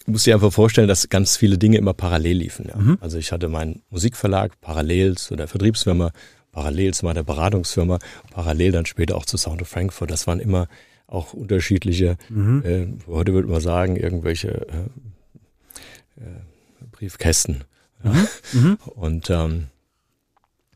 [0.05, 2.67] muss dir einfach vorstellen, dass ganz viele Dinge immer parallel liefen.
[2.67, 2.77] Ja.
[2.77, 2.97] Mhm.
[3.01, 6.11] Also ich hatte meinen Musikverlag parallel zu der Vertriebsfirma,
[6.51, 7.99] parallel zu meiner Beratungsfirma,
[8.31, 10.11] parallel dann später auch zu Sound of Frankfurt.
[10.11, 10.67] Das waren immer
[11.07, 12.63] auch unterschiedliche, mhm.
[12.65, 17.63] äh, heute würde man sagen, irgendwelche äh, äh, Briefkästen.
[18.03, 18.27] Mhm.
[18.53, 18.77] Mhm.
[18.95, 19.67] Und ähm,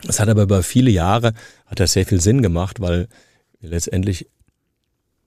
[0.07, 1.33] es hat aber über viele Jahre
[1.65, 3.07] hat das sehr viel Sinn gemacht, weil
[3.59, 4.27] wir letztendlich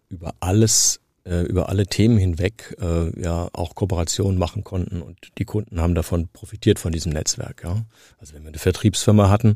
[0.09, 5.45] über alles, äh, über alle Themen hinweg äh, ja auch Kooperationen machen konnten und die
[5.45, 7.63] Kunden haben davon profitiert von diesem Netzwerk.
[7.65, 7.85] Ja.
[8.19, 9.55] Also wenn wir eine Vertriebsfirma hatten,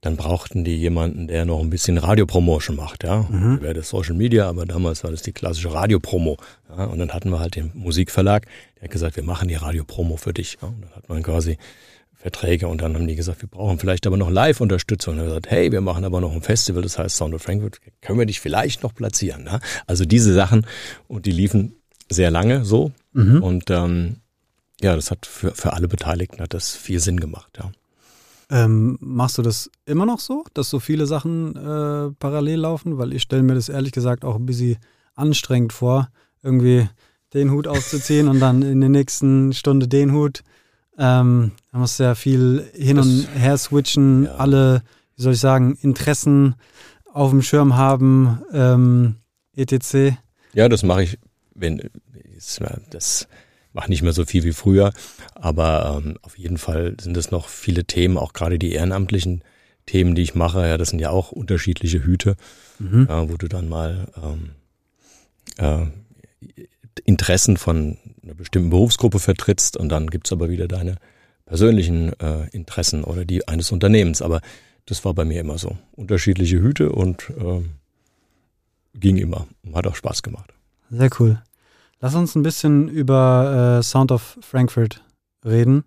[0.00, 3.26] dann brauchten die jemanden, der noch ein bisschen Radiopromotion macht, ja.
[3.28, 3.60] Mhm.
[3.60, 6.36] Wäre das Social Media, aber damals war das die klassische Radiopromo.
[6.68, 6.84] Ja?
[6.84, 8.46] Und dann hatten wir halt den Musikverlag,
[8.76, 10.58] der hat gesagt, wir machen die Radiopromo für dich.
[10.62, 10.68] Ja?
[10.68, 11.58] Und dann hat man quasi
[12.18, 15.12] Verträge und dann haben die gesagt, wir brauchen vielleicht aber noch Live-Unterstützung.
[15.12, 17.42] Und dann haben gesagt, hey, wir machen aber noch ein Festival, das heißt Sound of
[17.42, 19.46] Frankfurt, können wir dich vielleicht noch platzieren?
[19.46, 19.60] Ja?
[19.86, 20.66] Also diese Sachen
[21.06, 21.76] und die liefen
[22.10, 23.42] sehr lange so mhm.
[23.42, 24.16] und ähm,
[24.80, 27.70] ja, das hat für, für alle Beteiligten hat das viel Sinn gemacht, ja.
[28.50, 32.96] Ähm, machst du das immer noch so, dass so viele Sachen äh, parallel laufen?
[32.96, 34.78] Weil ich stelle mir das ehrlich gesagt auch ein bisschen
[35.14, 36.08] anstrengend vor,
[36.42, 36.88] irgendwie
[37.34, 40.44] den Hut aufzuziehen und dann in der nächsten Stunde den Hut.
[40.98, 44.34] Ähm, da muss ja viel hin das, und her switchen, ja.
[44.34, 44.82] alle,
[45.16, 46.56] wie soll ich sagen, Interessen
[47.12, 49.16] auf dem Schirm haben, ähm,
[49.54, 50.16] etc.
[50.54, 51.18] Ja, das mache ich,
[51.54, 51.82] wenn
[52.90, 53.28] das
[53.72, 54.92] mache nicht mehr so viel wie früher,
[55.34, 59.44] aber ähm, auf jeden Fall sind es noch viele Themen, auch gerade die ehrenamtlichen
[59.86, 60.66] Themen, die ich mache.
[60.66, 62.36] Ja, das sind ja auch unterschiedliche Hüte,
[62.78, 63.06] mhm.
[63.08, 64.50] äh, wo du dann mal ähm,
[65.58, 65.86] äh,
[66.98, 70.96] Interessen von einer bestimmten Berufsgruppe vertrittst und dann gibt's aber wieder deine
[71.46, 74.22] persönlichen äh, Interessen oder die eines Unternehmens.
[74.22, 74.40] Aber
[74.86, 75.76] das war bei mir immer so.
[75.92, 77.62] Unterschiedliche Hüte und äh,
[78.94, 79.46] ging immer.
[79.74, 80.52] Hat auch Spaß gemacht.
[80.90, 81.42] Sehr cool.
[82.00, 85.02] Lass uns ein bisschen über äh, Sound of Frankfurt
[85.44, 85.84] reden.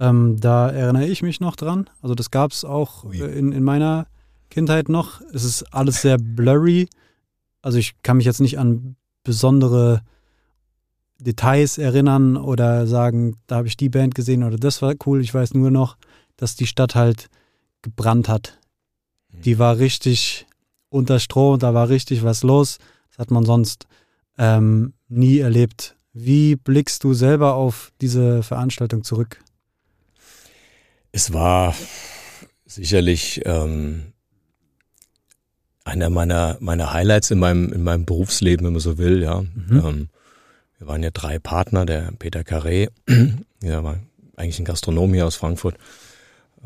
[0.00, 1.88] Ähm, da erinnere ich mich noch dran.
[2.00, 4.06] Also das gab es auch äh, in, in meiner
[4.50, 5.20] Kindheit noch.
[5.32, 6.88] Es ist alles sehr blurry.
[7.60, 10.02] Also ich kann mich jetzt nicht an besondere
[11.22, 15.20] Details erinnern oder sagen, da habe ich die Band gesehen oder das war cool.
[15.20, 15.96] Ich weiß nur noch,
[16.36, 17.28] dass die Stadt halt
[17.82, 18.58] gebrannt hat.
[19.32, 19.42] Mhm.
[19.42, 20.46] Die war richtig
[20.88, 22.78] unter Strom, da war richtig was los.
[23.10, 23.86] Das hat man sonst
[24.38, 25.96] ähm, nie erlebt.
[26.12, 29.42] Wie blickst du selber auf diese Veranstaltung zurück?
[31.12, 31.74] Es war
[32.66, 34.12] sicherlich ähm,
[35.84, 39.22] einer meiner, meiner Highlights in meinem, in meinem Berufsleben, wenn man so will.
[39.22, 39.42] Ja.
[39.42, 39.82] Mhm.
[39.84, 40.08] Ähm,
[40.82, 42.88] wir waren ja drei Partner, der Peter Carré,
[43.62, 44.00] der war
[44.34, 45.76] eigentlich ein Gastronom hier aus Frankfurt,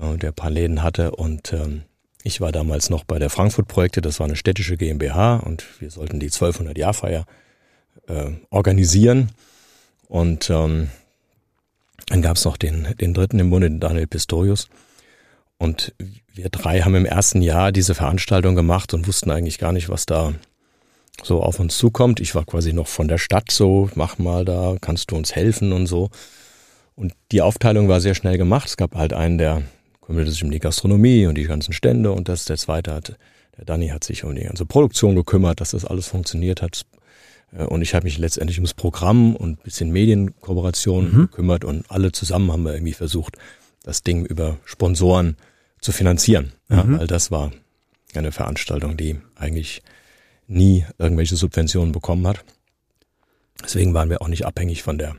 [0.00, 1.83] äh, der ein paar Läden hatte und ähm,
[2.22, 6.18] ich war damals noch bei der Frankfurt-Projekte, das war eine städtische GmbH und wir sollten
[6.18, 7.26] die 1200-Jahr-Feier
[8.09, 9.31] äh, organisieren.
[10.09, 10.88] Und ähm,
[12.07, 14.68] dann gab es noch den, den dritten im Bunde, den Daniel Pistorius.
[15.57, 15.94] Und
[16.35, 20.05] wir drei haben im ersten Jahr diese Veranstaltung gemacht und wussten eigentlich gar nicht, was
[20.05, 20.33] da
[21.22, 22.20] so auf uns zukommt.
[22.20, 25.72] Ich war quasi noch von der Stadt so, mach mal da, kannst du uns helfen
[25.72, 26.11] und so.
[26.94, 28.68] Und die Aufteilung war sehr schnell gemacht.
[28.68, 29.62] Es gab halt einen, der
[30.00, 33.16] kümmerte sich um die Gastronomie und die ganzen Stände und das, der zweite hat,
[33.57, 36.87] der Danny hat sich um die ganze Produktion gekümmert, dass das alles funktioniert hat.
[37.52, 41.16] Äh, und ich habe mich letztendlich ums Programm und bisschen Medienkooperation mhm.
[41.22, 43.37] gekümmert und alle zusammen haben wir irgendwie versucht,
[43.83, 45.37] das Ding über Sponsoren
[45.81, 46.52] zu finanzieren.
[46.68, 46.98] Ja, mhm.
[46.98, 47.52] Weil das war
[48.14, 49.83] eine Veranstaltung, die eigentlich
[50.46, 52.44] nie irgendwelche Subventionen bekommen hat.
[53.62, 55.16] Deswegen waren wir auch nicht abhängig von der,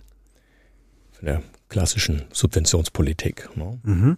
[1.11, 3.49] von der klassischen Subventionspolitik.
[3.55, 3.79] Ne?
[3.83, 4.17] Mhm.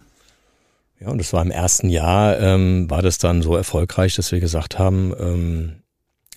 [1.00, 4.40] Ja, und das war im ersten Jahr, ähm, war das dann so erfolgreich, dass wir
[4.40, 5.76] gesagt haben, ähm,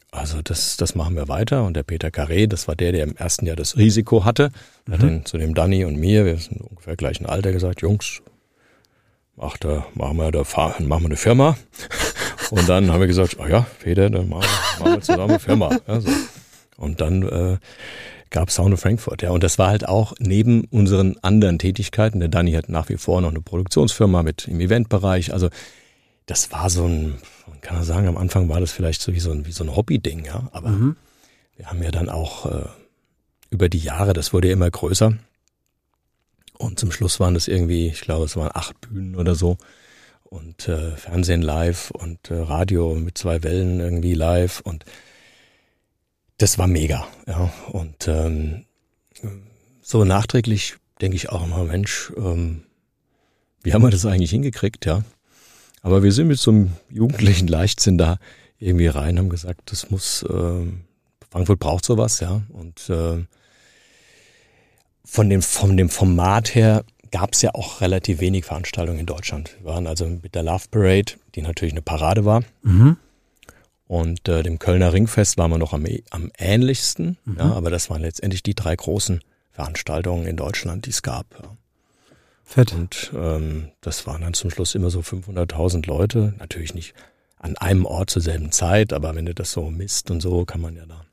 [0.09, 1.65] also das, das machen wir weiter.
[1.65, 4.51] Und der Peter Carré, das war der, der im ersten Jahr das Risiko hatte,
[4.87, 4.93] mhm.
[4.93, 8.21] hat dann zu dem Danny und mir, wir sind ungefähr gleichen Alter, gesagt, Jungs,
[9.35, 11.57] macht da, machen wir da, machen wir eine Firma.
[12.53, 15.39] Und dann haben wir gesagt, oh ja, Peter, dann machen wir, machen wir zusammen eine
[15.39, 15.75] Firma.
[15.87, 16.09] Ja, so.
[16.77, 17.57] Und dann äh,
[18.29, 19.23] gab Sound of Frankfurt.
[19.23, 22.19] Ja, und das war halt auch neben unseren anderen Tätigkeiten.
[22.19, 25.33] Der Danny hat nach wie vor noch eine Produktionsfirma mit im Eventbereich.
[25.33, 25.49] Also
[26.27, 27.15] das war so ein,
[27.47, 29.63] man kann ja sagen, am Anfang war das vielleicht so wie so ein, wie so
[29.63, 30.47] ein Hobby-Ding, ja.
[30.51, 30.95] Aber mhm.
[31.55, 32.65] wir haben ja dann auch äh,
[33.49, 35.13] über die Jahre, das wurde ja immer größer.
[36.59, 39.57] Und zum Schluss waren das irgendwie, ich glaube, es waren acht Bühnen oder so.
[40.33, 44.61] Und äh, Fernsehen live und äh, Radio mit zwei Wellen irgendwie live.
[44.61, 44.83] Und
[46.39, 47.53] das war mega, ja.
[47.71, 48.65] Und ähm,
[49.83, 52.63] so nachträglich denke ich auch immer, Mensch, ähm,
[53.61, 55.03] wie haben wir das eigentlich hingekriegt, ja?
[55.83, 58.17] Aber wir sind mit so einem jugendlichen Leichtsinn da
[58.57, 60.65] irgendwie rein, haben gesagt, das muss, äh,
[61.29, 62.41] Frankfurt braucht sowas, ja.
[62.49, 63.23] Und äh,
[65.05, 69.55] von dem, von dem Format her gab es ja auch relativ wenig Veranstaltungen in Deutschland.
[69.61, 72.43] Wir waren also mit der Love Parade, die natürlich eine Parade war.
[72.63, 72.97] Mhm.
[73.85, 77.17] Und äh, dem Kölner Ringfest waren wir noch am, am ähnlichsten.
[77.25, 77.37] Mhm.
[77.37, 79.21] Ja, aber das waren letztendlich die drei großen
[79.51, 81.27] Veranstaltungen in Deutschland, die es gab.
[81.39, 81.55] Ja.
[82.43, 82.73] Fett.
[82.73, 86.33] Und ähm, das waren dann zum Schluss immer so 500.000 Leute.
[86.39, 86.95] Natürlich nicht
[87.37, 90.61] an einem Ort zur selben Zeit, aber wenn du das so misst und so, kann
[90.61, 91.05] man ja da.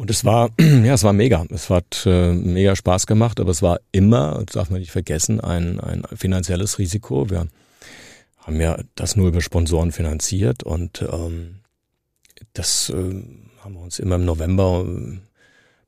[0.00, 1.44] Und es war, ja, es war mega.
[1.50, 5.42] Es hat äh, mega Spaß gemacht, aber es war immer, das darf man nicht vergessen,
[5.42, 7.28] ein, ein finanzielles Risiko.
[7.28, 7.48] Wir
[8.38, 11.56] haben ja das nur über Sponsoren finanziert und ähm,
[12.54, 12.94] das äh,
[13.62, 15.18] haben wir uns immer im November äh,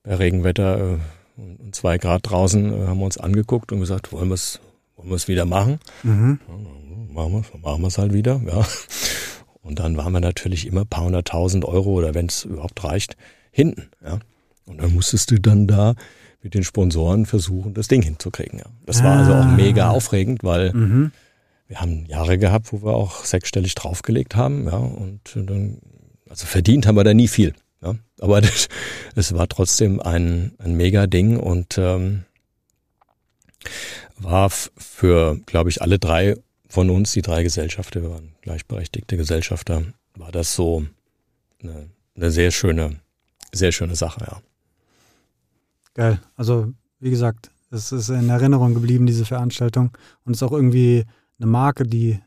[0.03, 0.99] bei Regenwetter
[1.39, 4.61] äh, und zwei Grad draußen äh, haben wir uns angeguckt und gesagt, wollen wir es
[4.97, 5.79] wollen wir es wieder machen?
[6.03, 6.39] Mhm.
[6.49, 8.63] Ja, machen wir machen wir es halt wieder, ja.
[9.63, 13.17] Und dann waren wir natürlich immer paar hunderttausend Euro oder wenn es überhaupt reicht,
[13.53, 13.89] hinten.
[14.05, 14.19] Ja.
[14.67, 15.95] Und dann musstest du dann da
[16.43, 18.59] mit den Sponsoren versuchen, das Ding hinzukriegen.
[18.59, 18.65] Ja.
[18.85, 19.57] Das war also auch Ah.
[19.57, 21.13] mega aufregend, weil Mhm.
[21.69, 24.65] wir haben Jahre gehabt, wo wir auch sechsstellig draufgelegt haben.
[24.67, 24.77] Ja.
[24.79, 25.79] Und dann,
[26.29, 27.55] also verdient haben wir da nie viel.
[27.83, 27.95] Ja.
[28.21, 28.69] Aber das,
[29.15, 32.25] es war trotzdem ein, ein mega Ding und ähm,
[34.19, 36.37] war für, glaube ich, alle drei
[36.69, 39.83] von uns, die drei Gesellschafter, wir waren gleichberechtigte Gesellschafter,
[40.17, 40.85] war das so
[41.63, 42.97] eine, eine sehr schöne,
[43.53, 44.41] sehr schöne Sache, ja.
[45.95, 46.21] Geil.
[46.37, 49.97] Also, wie gesagt, es ist in Erinnerung geblieben, diese Veranstaltung.
[50.25, 51.05] Und es ist auch irgendwie
[51.39, 52.21] eine Marke, die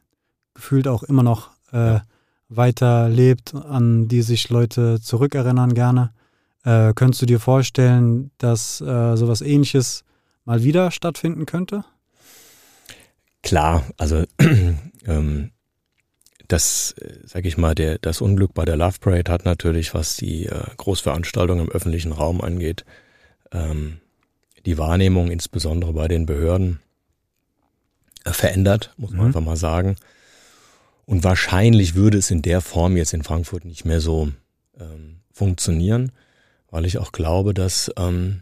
[0.54, 2.00] gefühlt auch immer noch äh,
[2.50, 6.12] weiter lebt, an die sich Leute zurückerinnern gerne.
[6.64, 10.04] Äh, könntest du dir vorstellen, dass äh, sowas ähnliches
[10.46, 11.84] mal wieder stattfinden könnte?
[13.44, 14.24] Klar, also
[15.06, 15.52] ähm,
[16.48, 20.46] das, sage ich mal, der, das Unglück bei der Love Parade hat natürlich, was die
[20.46, 22.86] äh, Großveranstaltung im öffentlichen Raum angeht,
[23.52, 23.98] ähm,
[24.66, 26.80] die Wahrnehmung insbesondere bei den Behörden
[28.24, 29.26] äh, verändert, muss man Mhm.
[29.28, 29.96] einfach mal sagen.
[31.06, 34.32] Und wahrscheinlich würde es in der Form jetzt in Frankfurt nicht mehr so
[34.80, 36.12] ähm, funktionieren,
[36.72, 38.42] weil ich auch glaube, dass ähm,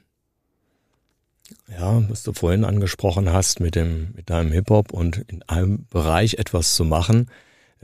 [1.70, 6.36] ja, was du vorhin angesprochen hast mit dem, mit deinem Hip-Hop und in einem Bereich
[6.36, 7.28] etwas zu machen.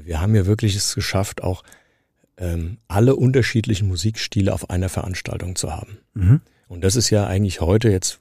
[0.04, 1.64] Wir haben ja wirklich es geschafft, auch
[2.38, 5.98] ähm, alle unterschiedlichen Musikstile auf einer Veranstaltung zu haben.
[6.14, 6.42] Mhm.
[6.68, 8.20] Und das ist ja eigentlich heute jetzt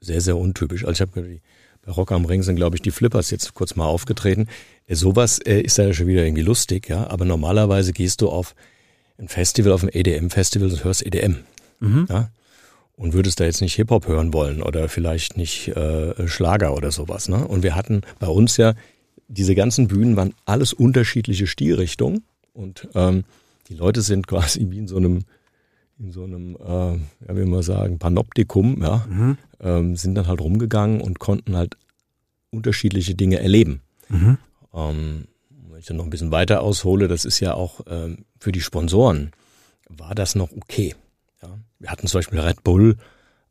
[0.00, 0.84] sehr, sehr untypisch.
[0.84, 1.40] Also ich habe
[1.82, 4.48] bei Rock am Ring sind, glaube ich, die Flippers jetzt kurz mal aufgetreten.
[4.86, 7.08] Äh, Sowas äh, ist ja schon wieder irgendwie lustig, ja.
[7.08, 8.54] Aber normalerweise gehst du auf
[9.18, 11.36] ein Festival, auf ein EDM-Festival und hörst EDM
[11.80, 12.06] Mhm.
[12.08, 12.30] ja,
[12.96, 17.28] und würdest da jetzt nicht Hip-Hop hören wollen oder vielleicht nicht äh, Schlager oder sowas.
[17.28, 17.46] Ne?
[17.46, 18.74] Und wir hatten bei uns ja,
[19.28, 23.24] diese ganzen Bühnen waren alles unterschiedliche Stilrichtungen und ähm,
[23.68, 25.24] die Leute sind quasi wie in so einem,
[25.98, 26.94] in so einem, äh,
[27.28, 29.38] ja, wie man sagen, Panoptikum, ja, Mhm.
[29.60, 31.76] ähm, sind dann halt rumgegangen und konnten halt
[32.50, 33.80] unterschiedliche Dinge erleben.
[34.08, 34.38] Mhm.
[34.74, 35.24] Ähm,
[35.70, 38.60] wenn ich dann noch ein bisschen weiter aushole, das ist ja auch ähm, für die
[38.60, 39.30] Sponsoren
[39.88, 40.94] war das noch okay.
[41.42, 41.58] Ja.
[41.78, 42.96] Wir hatten zum Beispiel Red Bull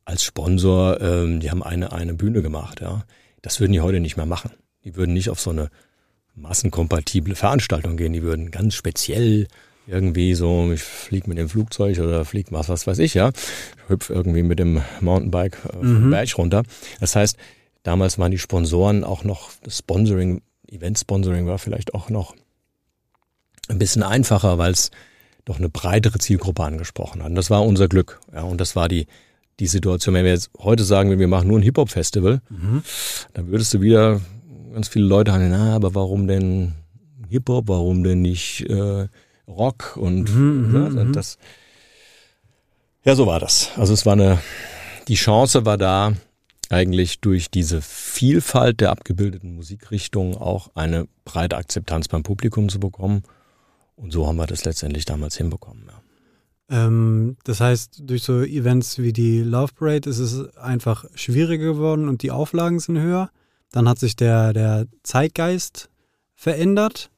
[0.04, 2.80] als Sponsor, ähm, die haben eine, eine Bühne gemacht.
[2.80, 3.04] Ja.
[3.42, 4.50] Das würden die heute nicht mehr machen.
[4.84, 5.70] Die würden nicht auf so eine
[6.34, 8.12] massenkompatible Veranstaltung gehen.
[8.12, 9.46] Die würden ganz speziell
[9.86, 13.30] irgendwie so, ich flieg mit dem Flugzeug oder flieg was, was weiß ich, ja,
[13.88, 16.10] hüpf irgendwie mit dem Mountainbike äh, vom Mhm.
[16.10, 16.62] Berg runter.
[17.00, 17.36] Das heißt,
[17.82, 22.34] damals waren die Sponsoren auch noch, das Sponsoring, Event-Sponsoring war vielleicht auch noch
[23.68, 24.90] ein bisschen einfacher, weil es
[25.44, 27.28] doch eine breitere Zielgruppe angesprochen hat.
[27.28, 28.20] Und das war unser Glück.
[28.32, 29.06] Ja, und das war die,
[29.60, 30.14] die Situation.
[30.14, 32.82] Wenn wir jetzt heute sagen, wir machen nur ein Hip-Hop-Festival, Mhm.
[33.34, 34.22] dann würdest du wieder
[34.74, 36.72] ganz viele Leute haben, na, aber warum denn
[37.28, 39.08] Hip-Hop, warum denn nicht äh,
[39.48, 41.12] Rock und Mhm, mhm, ja, mhm.
[41.12, 41.38] das.
[43.04, 43.70] Ja, so war das.
[43.76, 44.38] Also es war eine,
[45.08, 46.12] die Chance war da,
[46.70, 53.22] eigentlich durch diese Vielfalt der abgebildeten Musikrichtungen auch eine breite Akzeptanz beim Publikum zu bekommen.
[53.96, 55.84] Und so haben wir das letztendlich damals hinbekommen.
[55.86, 56.86] Ja.
[56.86, 62.08] Ähm, das heißt, durch so Events wie die Love Parade ist es einfach schwieriger geworden
[62.08, 63.30] und die Auflagen sind höher.
[63.74, 65.90] Dann hat sich der, der Zeitgeist
[66.36, 67.10] verändert.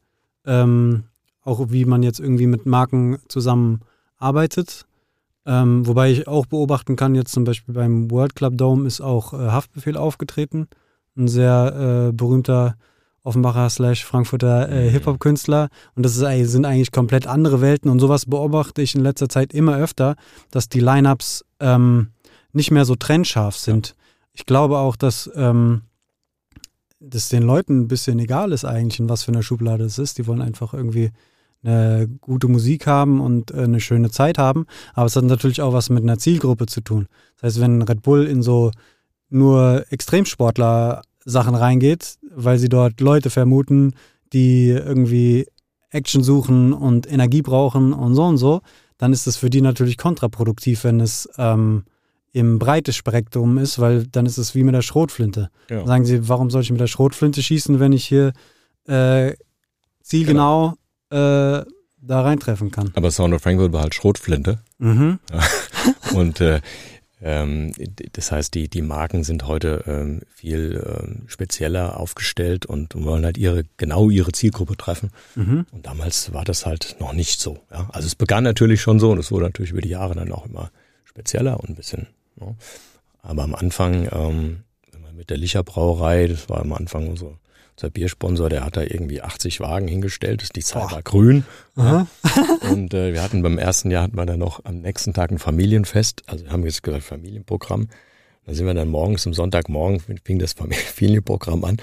[0.47, 1.05] Ähm,
[1.45, 4.87] auch wie man jetzt irgendwie mit Marken zusammenarbeitet.
[5.45, 9.35] Ähm, wobei ich auch beobachten kann, jetzt zum Beispiel beim World Club Dome ist auch
[9.35, 10.66] äh, Haftbefehl aufgetreten.
[11.14, 12.77] Ein sehr äh, berühmter
[13.23, 14.90] Offenbacher slash Frankfurter äh, Mhm.
[14.92, 15.69] Hip-Hop-Künstler.
[15.95, 17.90] Und das ist, sind eigentlich komplett andere Welten.
[17.90, 20.16] Und sowas beobachte ich in letzter Zeit immer öfter,
[20.51, 22.12] dass die Lineups ähm,
[22.53, 23.95] nicht mehr so trennscharf sind.
[24.33, 25.83] Ich glaube auch, dass ähm,
[27.09, 30.19] das den Leuten ein bisschen egal ist eigentlich, in was für einer Schublade es ist.
[30.19, 31.11] Die wollen einfach irgendwie
[31.62, 34.66] eine gute Musik haben und äh, eine schöne Zeit haben.
[34.95, 37.07] Aber es hat natürlich auch was mit einer Zielgruppe zu tun.
[37.37, 38.71] Das heißt, wenn Red Bull in so
[39.29, 43.94] nur Extremsportler Sachen reingeht, weil sie dort Leute vermuten,
[44.33, 45.46] die irgendwie
[45.90, 48.61] Action suchen und Energie brauchen und so und so,
[48.98, 51.85] dann ist das für die natürlich kontraproduktiv, wenn es ähm,
[52.37, 55.49] im breites Spektrum ist, weil dann ist es wie mit der Schrotflinte.
[55.71, 55.87] Ja.
[55.87, 58.35] Sagen sie, warum soll ich mit der Schrotflinte schießen, wenn ich hier
[58.87, 59.33] äh,
[60.03, 60.75] zielgenau
[61.09, 61.67] äh, da
[62.09, 62.93] reintreffen kann?
[62.95, 64.59] Aber Sound of Frankfurt war halt Schrotflinte.
[64.77, 65.19] Mhm.
[66.15, 66.61] Und äh,
[67.23, 67.73] ähm,
[68.13, 73.39] das heißt, die, die Marken sind heute ähm, viel ähm, spezieller aufgestellt und wollen halt
[73.39, 75.09] ihre, genau ihre Zielgruppe treffen.
[75.37, 75.65] Mhm.
[75.73, 77.61] Und damals war das halt noch nicht so.
[77.73, 77.89] Ja?
[77.93, 80.45] Also es begann natürlich schon so und es wurde natürlich über die Jahre dann auch
[80.45, 80.71] immer
[81.05, 82.09] spezieller und ein bisschen.
[82.37, 82.57] Ne?
[83.23, 84.63] Aber am Anfang, ähm,
[85.17, 87.39] mit der Licher Brauerei, das war am Anfang unser,
[87.77, 90.55] unser Biersponsor, der hat da irgendwie 80 Wagen hingestellt.
[90.55, 91.45] Die Zahl war grün.
[91.75, 92.07] Aha.
[92.71, 95.39] Und äh, wir hatten beim ersten Jahr hatten wir dann noch am nächsten Tag ein
[95.39, 96.23] Familienfest.
[96.27, 97.89] Also wir haben jetzt gesagt Familienprogramm.
[98.45, 101.79] Da sind wir dann morgens, am Sonntagmorgen fing das Familienprogramm an.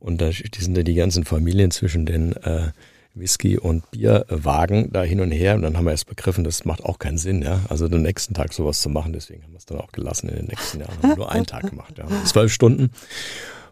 [0.00, 2.72] Und da sind dann die ganzen Familien zwischen den äh,
[3.14, 5.54] Whisky- und Bierwagen da hin und her.
[5.54, 7.60] Und dann haben wir erst begriffen, das macht auch keinen Sinn, ja.
[7.68, 9.12] Also den nächsten Tag sowas zu machen.
[9.12, 10.96] Deswegen haben wir es dann auch gelassen in den nächsten Jahren.
[10.98, 12.06] Haben wir nur einen Tag gemacht, ja.
[12.24, 12.90] Zwölf Stunden.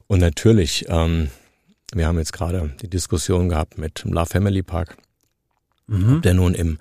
[0.06, 1.30] Und natürlich, ähm,
[1.94, 4.96] wir haben jetzt gerade die Diskussion gehabt mit dem Love Family Park
[5.86, 6.16] Mhm.
[6.16, 6.78] ob der nun im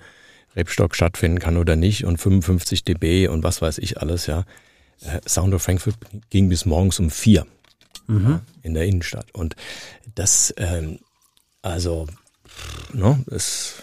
[0.56, 4.46] Rebstock stattfinden kann oder nicht und 55 dB und was weiß ich alles, ja.
[5.02, 5.96] Äh, Sound of Frankfurt
[6.30, 7.48] ging bis morgens um vier
[8.08, 8.30] Mhm.
[8.30, 9.34] ja, in der Innenstadt.
[9.34, 9.56] Und
[10.14, 11.00] das, ähm,
[11.64, 12.06] also,
[12.94, 13.76] ne, es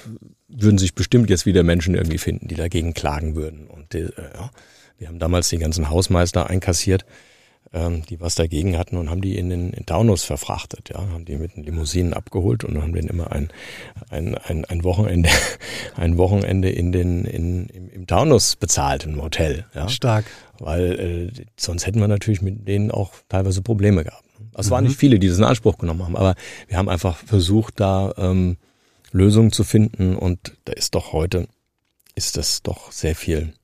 [0.49, 3.67] würden sich bestimmt jetzt wieder Menschen irgendwie finden, die dagegen klagen würden.
[3.67, 4.51] Und die, äh, ja,
[4.99, 7.05] wir haben damals die ganzen Hausmeister einkassiert,
[7.73, 11.25] ähm, die was dagegen hatten und haben die in den in Taunus verfrachtet, ja, haben
[11.25, 13.49] die mit den Limousinen abgeholt und haben denen immer ein,
[14.09, 15.29] ein, ein, ein Wochenende,
[15.97, 20.27] ein Wochenende in den, in, im, im Taunus bezahlt, im Hotel, ja Stark.
[20.61, 24.23] weil äh, sonst hätten wir natürlich mit denen auch teilweise Probleme gehabt.
[24.57, 24.89] Es waren Mhm.
[24.91, 26.35] nicht viele, die das in Anspruch genommen haben, aber
[26.69, 28.57] wir haben einfach versucht, da ähm,
[29.17, 31.49] Lösungen zu finden und da ist doch heute,
[32.15, 33.55] ist das doch sehr viel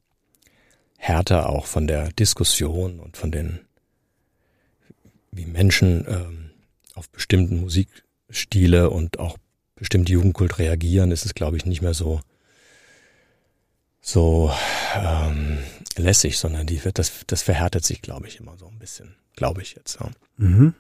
[0.96, 3.61] härter auch von der Diskussion und von den,
[5.30, 6.50] wie Menschen ähm,
[6.94, 9.36] auf bestimmten Musikstile und auch
[9.74, 12.20] bestimmte Jugendkult reagieren, ist es, glaube ich, nicht mehr so
[14.05, 14.53] so
[14.96, 15.59] ähm,
[15.96, 19.62] lässig, sondern die wird das das verhärtet sich, glaube ich, immer so ein bisschen, glaube
[19.62, 20.00] ich jetzt.
[20.00, 20.11] Ja.
[20.36, 20.74] Mhm.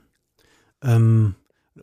[0.82, 1.34] Ähm,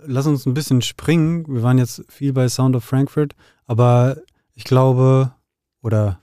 [0.06, 1.46] lass uns ein bisschen springen.
[1.48, 3.36] Wir waren jetzt viel bei Sound of Frankfurt,
[3.66, 4.18] aber
[4.54, 5.32] ich glaube
[5.82, 6.20] oder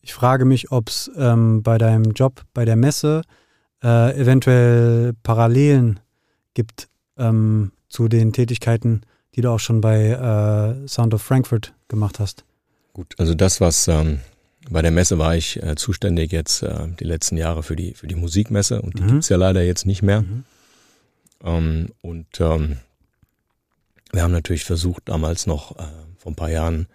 [0.00, 3.22] ich frage mich, ob es ähm, bei deinem Job bei der Messe
[3.82, 6.00] äh, eventuell Parallelen
[6.54, 9.02] gibt ähm, zu den Tätigkeiten,
[9.34, 12.44] die du auch schon bei äh, Sound of Frankfurt gemacht hast.
[12.92, 14.20] Gut, also das, was ähm,
[14.70, 18.06] bei der Messe war ich äh, zuständig jetzt äh, die letzten Jahre für die für
[18.06, 19.08] die Musikmesse und die Mhm.
[19.08, 20.22] gibt's ja leider jetzt nicht mehr.
[20.22, 20.44] Mhm.
[21.42, 22.76] Ähm, und ähm,
[24.14, 25.82] wir haben natürlich versucht, damals noch äh,
[26.18, 26.86] vor ein paar Jahren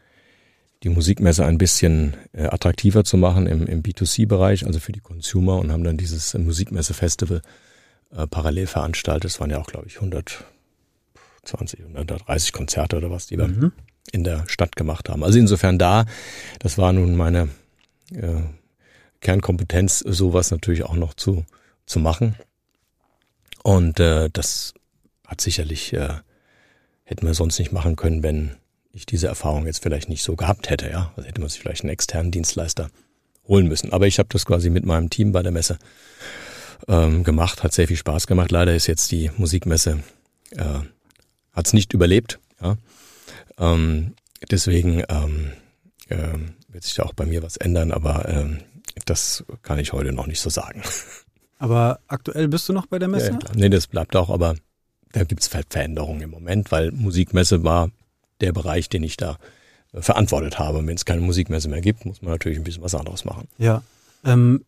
[0.84, 5.58] die Musikmesse ein bisschen äh, attraktiver zu machen im, im B2C-Bereich, also für die Consumer
[5.58, 7.42] und haben dann dieses äh, Musikmesse-Festival
[8.16, 9.30] äh, parallel veranstaltet.
[9.32, 13.74] Es waren ja auch, glaube ich, 120, 130 Konzerte oder was, die wir Mhm.
[14.14, 15.24] in der Stadt gemacht haben.
[15.24, 16.06] Also insofern da,
[16.60, 17.50] das war nun meine
[18.14, 18.42] äh,
[19.20, 21.46] Kernkompetenz, sowas natürlich auch noch zu,
[21.86, 22.36] zu machen.
[23.64, 24.74] Und äh, das
[25.28, 26.14] hat sicherlich, äh,
[27.10, 28.52] hätten wir sonst nicht machen können, wenn
[28.92, 30.90] ich diese Erfahrung jetzt vielleicht nicht so gehabt hätte.
[30.92, 32.92] Ja, also hätte man sich vielleicht einen externen Dienstleister
[33.48, 33.92] holen müssen.
[33.92, 35.80] Aber ich habe das quasi mit meinem Team bei der Messe
[36.88, 38.52] ähm, gemacht, hat sehr viel Spaß gemacht.
[38.52, 40.04] Leider ist jetzt die Musikmesse,
[40.52, 40.82] äh,
[41.52, 42.40] hat es nicht überlebt.
[42.62, 42.78] Ja.
[43.58, 44.14] Ähm,
[44.52, 45.52] deswegen ähm,
[46.12, 48.60] ähm, wird sich da auch bei mir was ändern, aber ähm,
[49.06, 50.84] das kann ich heute noch nicht so sagen.
[51.58, 53.32] Aber aktuell bist du noch bei der Messe?
[53.32, 54.56] Ja, nee, das bleibt auch, aber
[55.12, 57.90] da gibt's Ver Veränderungen im Moment, weil Musikmesse war
[58.42, 59.38] der Bereich, den ich da
[59.94, 60.86] äh, verantwortet habe.
[60.86, 63.48] Wenn es keine Musikmesse mehr gibt, muss man natürlich ein bisschen was anderes machen.
[63.58, 63.82] Ja.
[64.24, 64.64] Ähm,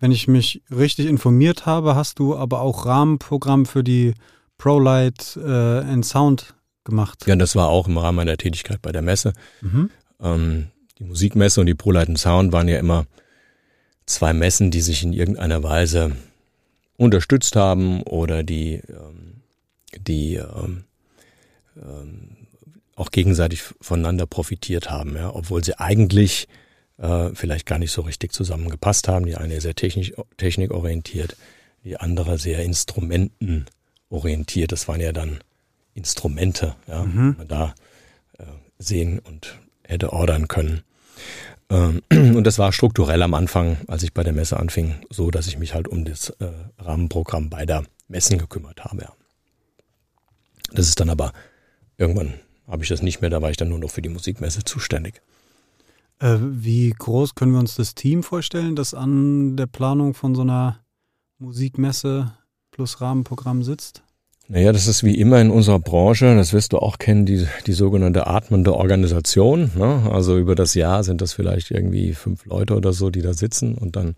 [0.00, 4.14] wenn ich mich richtig informiert habe, hast du aber auch Rahmenprogramm für die
[4.56, 7.26] ProLight äh, and Sound gemacht.
[7.26, 9.32] Ja, das war auch im Rahmen meiner Tätigkeit bei der Messe.
[9.60, 9.90] Mhm.
[10.20, 10.66] Ähm,
[10.98, 13.06] die Musikmesse und die ProLight Sound waren ja immer
[14.06, 16.12] zwei Messen, die sich in irgendeiner Weise
[16.96, 19.27] unterstützt haben oder die, ähm,
[19.96, 20.84] die ähm,
[21.76, 22.36] ähm,
[22.96, 26.48] auch gegenseitig voneinander profitiert haben, ja, obwohl sie eigentlich
[26.98, 29.26] äh, vielleicht gar nicht so richtig zusammengepasst haben.
[29.26, 31.36] Die eine sehr technisch, technikorientiert,
[31.84, 34.72] die andere sehr instrumentenorientiert.
[34.72, 35.38] Das waren ja dann
[35.94, 37.32] Instrumente, ja, Mhm.
[37.32, 37.74] die man da
[38.38, 38.44] äh,
[38.78, 40.82] sehen und hätte ordern können.
[41.70, 45.46] Ähm, und das war strukturell am Anfang, als ich bei der Messe anfing, so, dass
[45.46, 49.02] ich mich halt um das äh, Rahmenprogramm beider Messen gekümmert habe.
[49.02, 49.12] Ja.
[50.72, 51.32] Das ist dann aber
[51.96, 52.34] irgendwann
[52.68, 55.22] habe ich das nicht mehr, da war ich dann nur noch für die Musikmesse zuständig.
[56.20, 60.42] Äh, wie groß können wir uns das Team vorstellen, das an der Planung von so
[60.42, 60.80] einer
[61.38, 62.32] Musikmesse
[62.70, 64.02] plus Rahmenprogramm sitzt?
[64.50, 67.72] Naja, das ist wie immer in unserer Branche, das wirst du auch kennen, die, die
[67.72, 69.70] sogenannte atmende Organisation.
[69.76, 70.08] Ne?
[70.10, 73.74] Also über das Jahr sind das vielleicht irgendwie fünf Leute oder so, die da sitzen
[73.74, 74.16] und dann,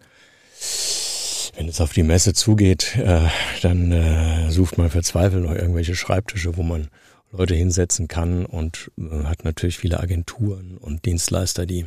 [1.57, 3.28] wenn es auf die Messe zugeht, äh,
[3.62, 6.88] dann äh, sucht man verzweifelt noch irgendwelche Schreibtische, wo man
[7.32, 11.86] Leute hinsetzen kann und äh, hat natürlich viele Agenturen und Dienstleister, die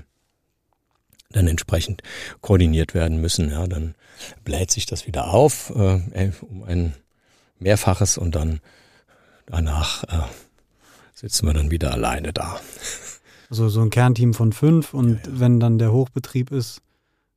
[1.31, 2.03] dann entsprechend
[2.41, 3.49] koordiniert werden müssen.
[3.49, 3.95] Ja, dann
[4.43, 6.93] bläht sich das wieder auf äh, um ein
[7.59, 8.59] Mehrfaches und dann
[9.45, 10.27] danach äh,
[11.13, 12.59] sitzen wir dann wieder alleine da.
[13.49, 15.39] Also so ein Kernteam von fünf und ja, ja.
[15.39, 16.81] wenn dann der Hochbetrieb ist,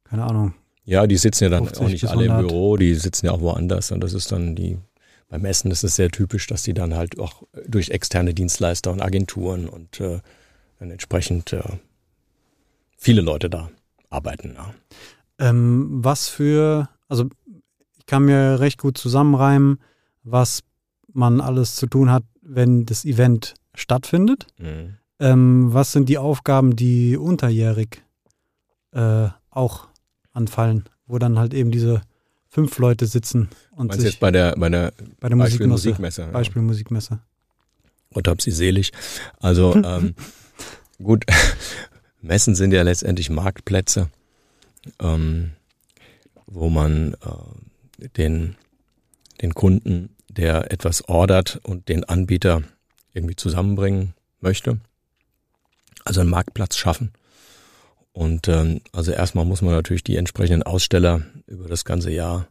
[0.04, 0.54] keine Ahnung.
[0.86, 3.90] Ja, die sitzen ja dann auch nicht alle im Büro, die sitzen ja auch woanders
[3.90, 4.78] und das ist dann die,
[5.28, 9.02] beim Essen ist es sehr typisch, dass die dann halt auch durch externe Dienstleister und
[9.02, 10.20] Agenturen und äh,
[10.78, 11.62] dann entsprechend äh,
[12.96, 13.68] viele Leute da
[14.10, 14.54] arbeiten.
[14.54, 14.74] Ja.
[15.40, 17.28] Ähm, was für, also
[17.98, 19.80] ich kann mir recht gut zusammenreimen,
[20.22, 20.60] was
[21.12, 24.46] man alles zu tun hat, wenn das Event stattfindet.
[24.58, 24.98] Mhm.
[25.18, 28.04] Ähm, was sind die Aufgaben, die unterjährig
[28.92, 29.88] äh, auch
[30.36, 32.02] anfallen, wo dann halt eben diese
[32.48, 36.62] fünf Leute sitzen und sich jetzt bei der bei der, bei der Beispiel Musikmesse, Beispiel
[36.62, 36.66] ja.
[36.66, 37.18] Musikmesse.
[38.12, 38.92] Gott hab sie selig.
[39.40, 40.14] Also ähm,
[41.02, 41.24] gut,
[42.22, 44.08] Messen sind ja letztendlich Marktplätze,
[45.00, 45.52] ähm,
[46.46, 48.56] wo man äh, den
[49.42, 52.62] den Kunden der etwas ordert und den Anbieter
[53.14, 54.78] irgendwie zusammenbringen möchte.
[56.04, 57.12] Also einen Marktplatz schaffen.
[58.16, 62.48] Und ähm, also erstmal muss man natürlich die entsprechenden Aussteller über das ganze Jahr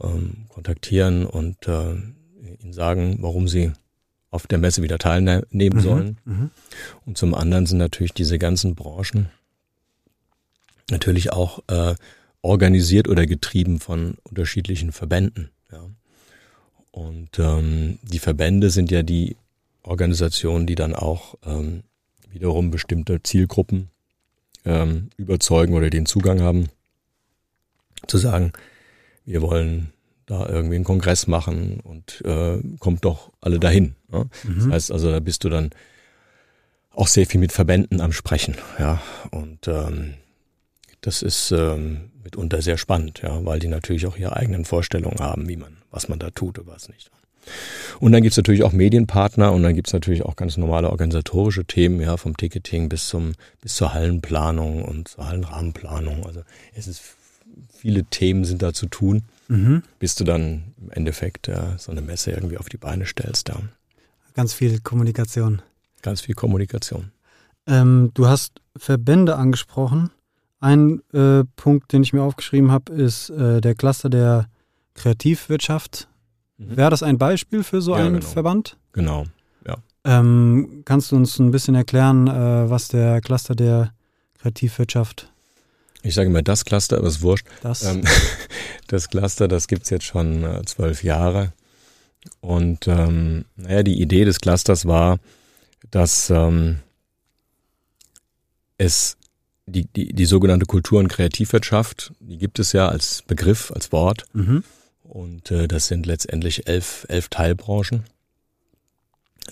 [0.00, 1.96] ähm, kontaktieren und äh,
[2.62, 3.72] ihnen sagen, warum sie
[4.30, 6.18] auf der Messe wieder teilnehmen mhm, sollen.
[6.24, 6.50] Mhm.
[7.04, 9.28] Und zum anderen sind natürlich diese ganzen Branchen
[10.90, 11.94] natürlich auch äh,
[12.40, 15.50] organisiert oder getrieben von unterschiedlichen Verbänden.
[15.70, 15.90] Ja.
[16.90, 19.36] Und ähm, die Verbände sind ja die
[19.82, 21.82] Organisationen, die dann auch ähm,
[22.30, 23.90] wiederum bestimmte Zielgruppen
[24.66, 26.68] ähm, überzeugen oder den Zugang haben,
[28.06, 28.52] zu sagen,
[29.24, 29.92] wir wollen
[30.26, 33.94] da irgendwie einen Kongress machen und äh, kommt doch alle dahin.
[34.08, 34.28] Ne?
[34.44, 34.56] Mhm.
[34.56, 35.70] Das heißt also, da bist du dann
[36.90, 39.00] auch sehr viel mit Verbänden am Sprechen, ja.
[39.30, 40.14] Und ähm,
[41.00, 45.48] das ist ähm, mitunter sehr spannend, ja, weil die natürlich auch ihre eigenen Vorstellungen haben,
[45.48, 47.10] wie man was man da tut oder was nicht.
[48.00, 52.00] Und dann gibt's natürlich auch Medienpartner und dann gibt's natürlich auch ganz normale organisatorische Themen,
[52.00, 56.26] ja, vom Ticketing bis zum bis zur Hallenplanung und zur Hallenrahmenplanung.
[56.26, 56.42] Also
[56.74, 57.02] es ist
[57.76, 59.82] viele Themen sind da zu tun, mhm.
[59.98, 63.48] bis du dann im Endeffekt ja, so eine Messe irgendwie auf die Beine stellst.
[63.48, 63.56] Ja.
[64.34, 65.62] Ganz viel Kommunikation.
[66.02, 67.12] Ganz viel Kommunikation.
[67.66, 70.10] Ähm, du hast Verbände angesprochen.
[70.60, 74.48] Ein äh, Punkt, den ich mir aufgeschrieben habe, ist äh, der Cluster der
[74.94, 76.08] Kreativwirtschaft.
[76.58, 76.76] Mhm.
[76.76, 78.26] Wäre das ein Beispiel für so ja, einen genau.
[78.26, 78.76] Verband?
[78.92, 79.26] Genau,
[79.66, 79.76] ja.
[80.04, 83.92] Ähm, kannst du uns ein bisschen erklären, äh, was der Cluster der
[84.38, 85.30] Kreativwirtschaft
[86.06, 87.46] ich sage immer das Cluster, aber es ist wurscht.
[87.62, 88.02] Das, ähm,
[88.86, 91.52] das Cluster, das gibt's jetzt schon äh, zwölf Jahre.
[92.40, 95.18] Und ähm, naja, die Idee des Clusters war,
[95.90, 96.78] dass ähm,
[98.78, 99.16] es
[99.66, 104.24] die, die, die sogenannte Kultur- und Kreativwirtschaft, die gibt es ja als Begriff, als Wort.
[104.32, 104.62] Mhm.
[105.08, 108.04] Und äh, das sind letztendlich elf, elf Teilbranchen.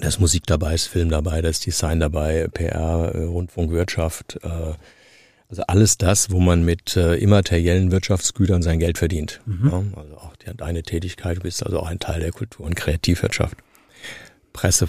[0.00, 4.74] Da ist Musik dabei, ist Film dabei, da ist Design dabei, PR, äh, Rundfunkwirtschaft, äh,
[5.48, 9.40] also alles das, wo man mit äh, immateriellen Wirtschaftsgütern sein Geld verdient.
[9.46, 9.70] Mhm.
[9.70, 12.74] Ja, also auch die, deine Tätigkeit, du bist also auch ein Teil der Kultur- und
[12.74, 13.58] Kreativwirtschaft.
[14.52, 14.88] Presse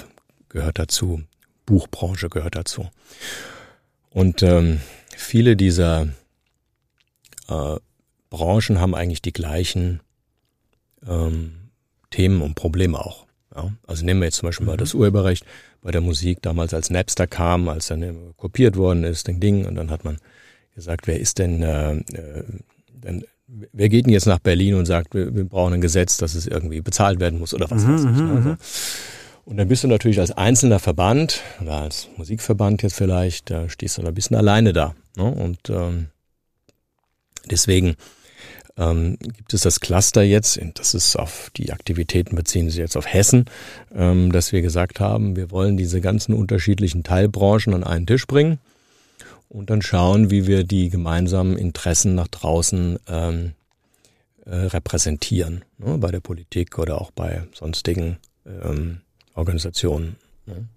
[0.50, 1.22] gehört dazu,
[1.66, 2.90] Buchbranche gehört dazu.
[4.10, 4.80] Und ähm,
[5.16, 6.08] viele dieser
[7.48, 7.76] äh,
[8.30, 10.00] Branchen haben eigentlich die gleichen
[11.08, 11.70] ähm,
[12.10, 13.26] Themen und Probleme auch.
[13.56, 13.72] Ja?
[13.88, 14.72] Also nehmen wir jetzt zum Beispiel mhm.
[14.72, 15.46] mal das Urheberrecht
[15.82, 19.76] bei der Musik damals, als Napster kam, als dann kopiert worden ist, den Ding, und
[19.76, 20.18] dann hat man
[20.74, 22.44] gesagt, wer ist denn, äh, äh,
[22.88, 26.36] denn wer geht denn jetzt nach Berlin und sagt, wir, wir brauchen ein Gesetz, dass
[26.36, 28.22] es irgendwie bezahlt werden muss oder was mhm, weiß ich.
[28.22, 28.32] Ne?
[28.36, 28.58] Also,
[29.46, 33.98] und dann bist du natürlich als einzelner Verband oder als Musikverband jetzt vielleicht, da stehst
[33.98, 34.96] du da ein bisschen alleine da.
[35.16, 35.24] Ne?
[35.24, 36.08] Und ähm,
[37.50, 37.96] deswegen
[38.78, 43.12] ähm, gibt es das Cluster jetzt, das ist auf die Aktivitäten beziehen sich jetzt auf
[43.12, 43.46] Hessen,
[43.94, 48.60] ähm, dass wir gesagt haben, wir wollen diese ganzen unterschiedlichen Teilbranchen an einen Tisch bringen
[49.50, 53.54] und dann schauen, wie wir die gemeinsamen Interessen nach draußen ähm,
[54.46, 59.02] äh, repräsentieren, ne, bei der Politik oder auch bei sonstigen ähm,
[59.34, 60.18] Organisationen.
[60.46, 60.68] Ne.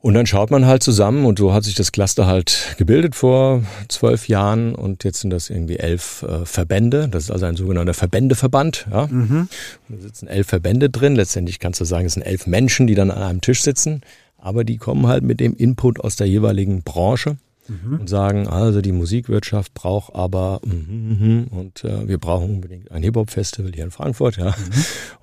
[0.00, 3.64] Und dann schaut man halt zusammen und so hat sich das Cluster halt gebildet vor
[3.88, 7.08] zwölf Jahren und jetzt sind das irgendwie elf äh, Verbände.
[7.08, 8.86] Das ist also ein sogenannter Verbändeverband.
[8.92, 9.08] Ja.
[9.08, 9.48] Mhm.
[9.88, 11.16] Da sitzen elf Verbände drin.
[11.16, 14.02] Letztendlich kannst du sagen, es sind elf Menschen, die dann an einem Tisch sitzen.
[14.38, 17.36] Aber die kommen halt mit dem Input aus der jeweiligen Branche
[17.68, 18.00] Mhm.
[18.00, 23.02] und sagen, also die Musikwirtschaft braucht aber mhm, mhm, und äh, wir brauchen unbedingt ein
[23.02, 24.54] Hip-Hop-Festival hier in Frankfurt, ja.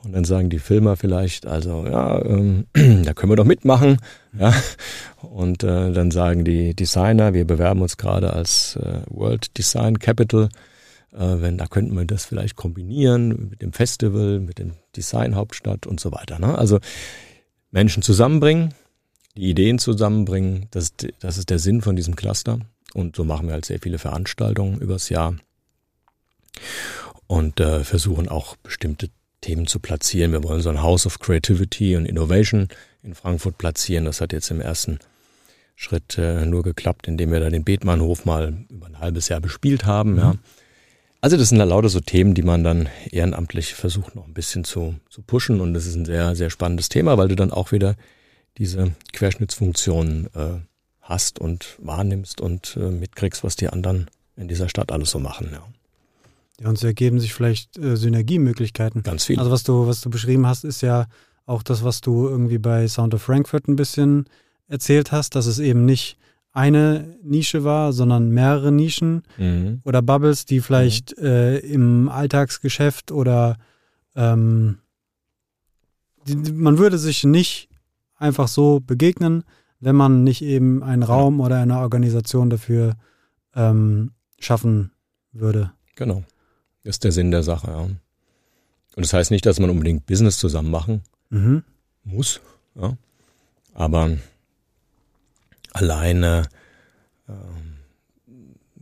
[0.03, 3.97] Und dann sagen die Filmer vielleicht, also ja, ähm, da können wir doch mitmachen,
[4.37, 4.53] ja.
[5.21, 10.49] Und äh, dann sagen die Designer, wir bewerben uns gerade als äh, World Design Capital,
[11.13, 15.87] äh, wenn da könnten wir das vielleicht kombinieren mit dem Festival, mit dem Design Hauptstadt
[15.87, 16.39] und so weiter.
[16.39, 16.57] Ne?
[16.57, 16.79] Also
[17.71, 18.73] Menschen zusammenbringen,
[19.37, 20.67] die Ideen zusammenbringen.
[20.71, 22.59] Das, ist- das ist der Sinn von diesem Cluster.
[22.93, 25.35] Und so machen wir halt sehr viele Veranstaltungen übers Jahr
[27.27, 29.09] und äh, versuchen auch bestimmte
[29.41, 30.31] Themen zu platzieren.
[30.31, 32.67] Wir wollen so ein House of Creativity und Innovation
[33.03, 34.05] in Frankfurt platzieren.
[34.05, 34.99] Das hat jetzt im ersten
[35.75, 39.85] Schritt äh, nur geklappt, indem wir da den Bethmannhof mal über ein halbes Jahr bespielt
[39.85, 40.17] haben.
[40.17, 40.35] Ja.
[41.21, 44.63] Also das sind da lauter so Themen, die man dann ehrenamtlich versucht noch ein bisschen
[44.63, 45.59] zu, zu pushen.
[45.59, 47.95] Und das ist ein sehr, sehr spannendes Thema, weil du dann auch wieder
[48.57, 50.59] diese Querschnittsfunktion äh,
[51.01, 55.49] hast und wahrnimmst und äh, mitkriegst, was die anderen in dieser Stadt alles so machen.
[55.51, 55.63] Ja.
[56.61, 59.03] Ja, und so ergeben sich vielleicht äh, Synergiemöglichkeiten.
[59.03, 59.37] Ganz viel.
[59.39, 61.07] Also was du, was du beschrieben hast, ist ja
[61.45, 64.25] auch das, was du irgendwie bei Sound of Frankfurt ein bisschen
[64.67, 66.17] erzählt hast, dass es eben nicht
[66.53, 69.81] eine Nische war, sondern mehrere Nischen Mhm.
[69.83, 73.57] oder Bubbles, die vielleicht äh, im Alltagsgeschäft oder
[74.15, 74.79] ähm,
[76.25, 77.69] die- man würde sich nicht
[78.17, 79.43] einfach so begegnen,
[79.79, 82.95] wenn man nicht eben einen Raum oder eine Organisation dafür
[83.55, 84.91] ähm, schaffen
[85.31, 85.71] würde.
[85.95, 86.23] Genau.
[86.83, 87.79] Das ist der Sinn der Sache, ja.
[87.79, 91.63] Und das heißt nicht, dass man unbedingt Business zusammen machen Mhm.
[92.03, 92.39] muss,
[92.75, 92.95] ja.
[93.73, 94.17] Aber
[95.73, 96.47] alleine
[97.27, 97.75] ähm,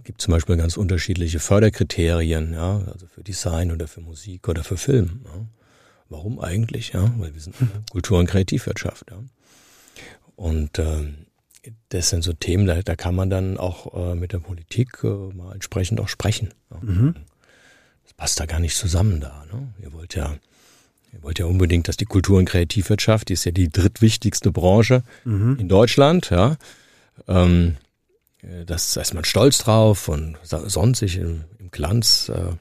[0.04, 4.78] gibt zum Beispiel ganz unterschiedliche Förderkriterien, ja, also für Design oder für Musik oder für
[4.78, 5.22] Film.
[5.26, 5.32] Ja.
[6.14, 6.94] Warum eigentlich?
[6.94, 7.56] Ja, weil wir sind
[7.92, 9.10] Kultur- und Kreativwirtschaft.
[9.10, 9.18] Ja.
[10.36, 11.26] Und ähm,
[11.90, 15.08] das sind so Themen, da, da kann man dann auch äh, mit der Politik äh,
[15.08, 16.50] mal entsprechend auch sprechen.
[16.72, 16.78] Ja.
[16.82, 17.16] Mhm.
[18.04, 19.44] Das passt da gar nicht zusammen da.
[19.52, 19.74] Ne?
[19.82, 20.36] Ihr wollt ja,
[21.14, 25.04] ihr wollt ja unbedingt, dass die Kultur- und Kreativwirtschaft, die ist ja die drittwichtigste Branche
[25.26, 25.58] Mhm.
[25.60, 26.58] in Deutschland, ja.
[27.28, 27.78] Ähm,
[28.42, 32.30] äh, das, da ist man stolz drauf und so- sonstig im, im Glanz.
[32.30, 32.52] Äh,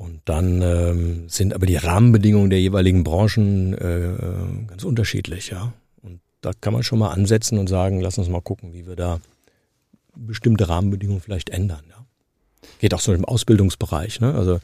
[0.00, 5.74] und dann ähm, sind aber die Rahmenbedingungen der jeweiligen Branchen äh, äh, ganz unterschiedlich, ja.
[6.00, 8.96] Und da kann man schon mal ansetzen und sagen, lass uns mal gucken, wie wir
[8.96, 9.20] da
[10.16, 12.06] bestimmte Rahmenbedingungen vielleicht ändern, ja.
[12.78, 14.34] Geht auch so im Ausbildungsbereich, ne?
[14.34, 14.54] Also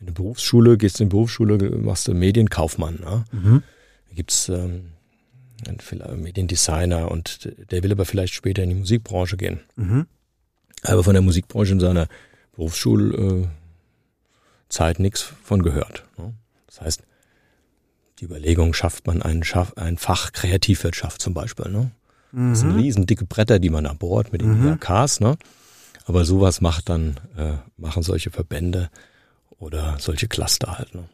[0.00, 3.24] in der Berufsschule, gehst du in die Berufsschule, machst du Medienkaufmann, ne?
[3.30, 3.62] Mhm.
[4.08, 4.86] Da gibt's ähm,
[5.68, 9.60] einen Mediendesigner und der will aber vielleicht später in die Musikbranche gehen.
[9.76, 10.06] Mhm.
[10.82, 12.08] Aber von der Musikbranche in seiner
[12.56, 13.46] Berufsschulzeit äh,
[14.70, 16.04] Zeit nichts von gehört.
[16.16, 16.32] Ne?
[16.66, 17.02] Das heißt,
[18.20, 21.70] die Überlegung, schafft man ein, Schaff, ein Fach Kreativwirtschaft zum Beispiel.
[21.70, 21.90] Ne?
[22.32, 22.76] Das sind Mhm.
[22.76, 24.66] riesen dicke Bretter, die man da bohrt mit den Mhm.
[24.68, 25.20] IHKs.
[25.20, 25.36] Ne?
[26.06, 28.88] Aber sowas macht dann, äh, machen solche Verbände
[29.58, 30.94] oder solche Cluster halt.
[30.94, 31.04] Ne?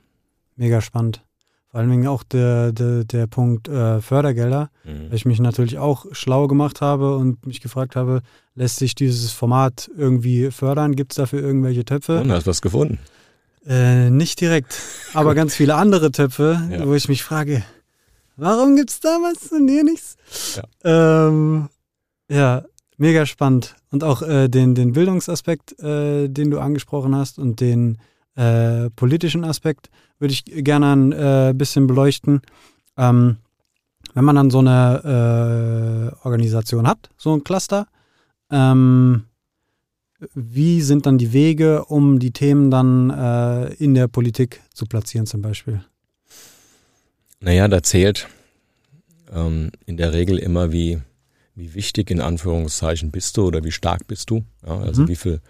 [0.56, 1.22] Mega spannend.
[1.70, 5.08] Vor allen Dingen auch der, der, der Punkt äh, Fördergelder, Mhm.
[5.10, 8.22] weil ich mich natürlich auch schlau gemacht habe und mich gefragt habe,
[8.54, 10.96] lässt sich dieses Format irgendwie fördern?
[10.96, 12.20] Gibt es dafür irgendwelche Töpfe?
[12.20, 12.98] Und hast was gefunden?
[13.66, 14.80] Äh, nicht direkt,
[15.12, 16.86] aber ganz viele andere Töpfe, Ja.
[16.86, 17.64] wo ich mich frage,
[18.36, 20.16] warum gibt's da was und hier nichts?
[20.54, 21.68] Ja, ähm,
[22.30, 22.62] ja
[22.96, 23.74] mega spannend.
[23.90, 27.98] Und auch äh, den, den Bildungsaspekt, äh, den du angesprochen hast und den
[28.36, 32.42] äh, politischen Aspekt würde ich gerne ein äh, bisschen beleuchten.
[32.96, 33.38] Ähm,
[34.14, 37.86] wenn man dann so eine Organisation hat, so ein Cluster,
[38.50, 39.24] ähm,
[40.34, 45.26] wie sind dann die Wege, um die Themen dann äh, in der Politik zu platzieren
[45.26, 45.84] zum Beispiel?
[47.40, 48.28] Naja, da zählt
[49.32, 51.00] ähm, in der Regel immer, wie,
[51.54, 54.44] wie wichtig in Anführungszeichen bist du oder wie stark bist du.
[54.66, 55.08] Ja, also Mhm.
[55.08, 55.40] wie viel,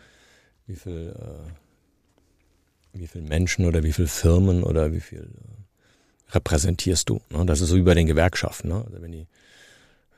[0.67, 7.09] wie viel, äh, wie viel Menschen oder wie viel Firmen oder wie viel äh, repräsentierst
[7.09, 7.21] du.
[7.31, 7.47] Ne?
[7.47, 8.69] Das ist so wie bei den Gewerkschaften.
[8.69, 8.83] Ne?
[8.85, 9.27] Also wenn die,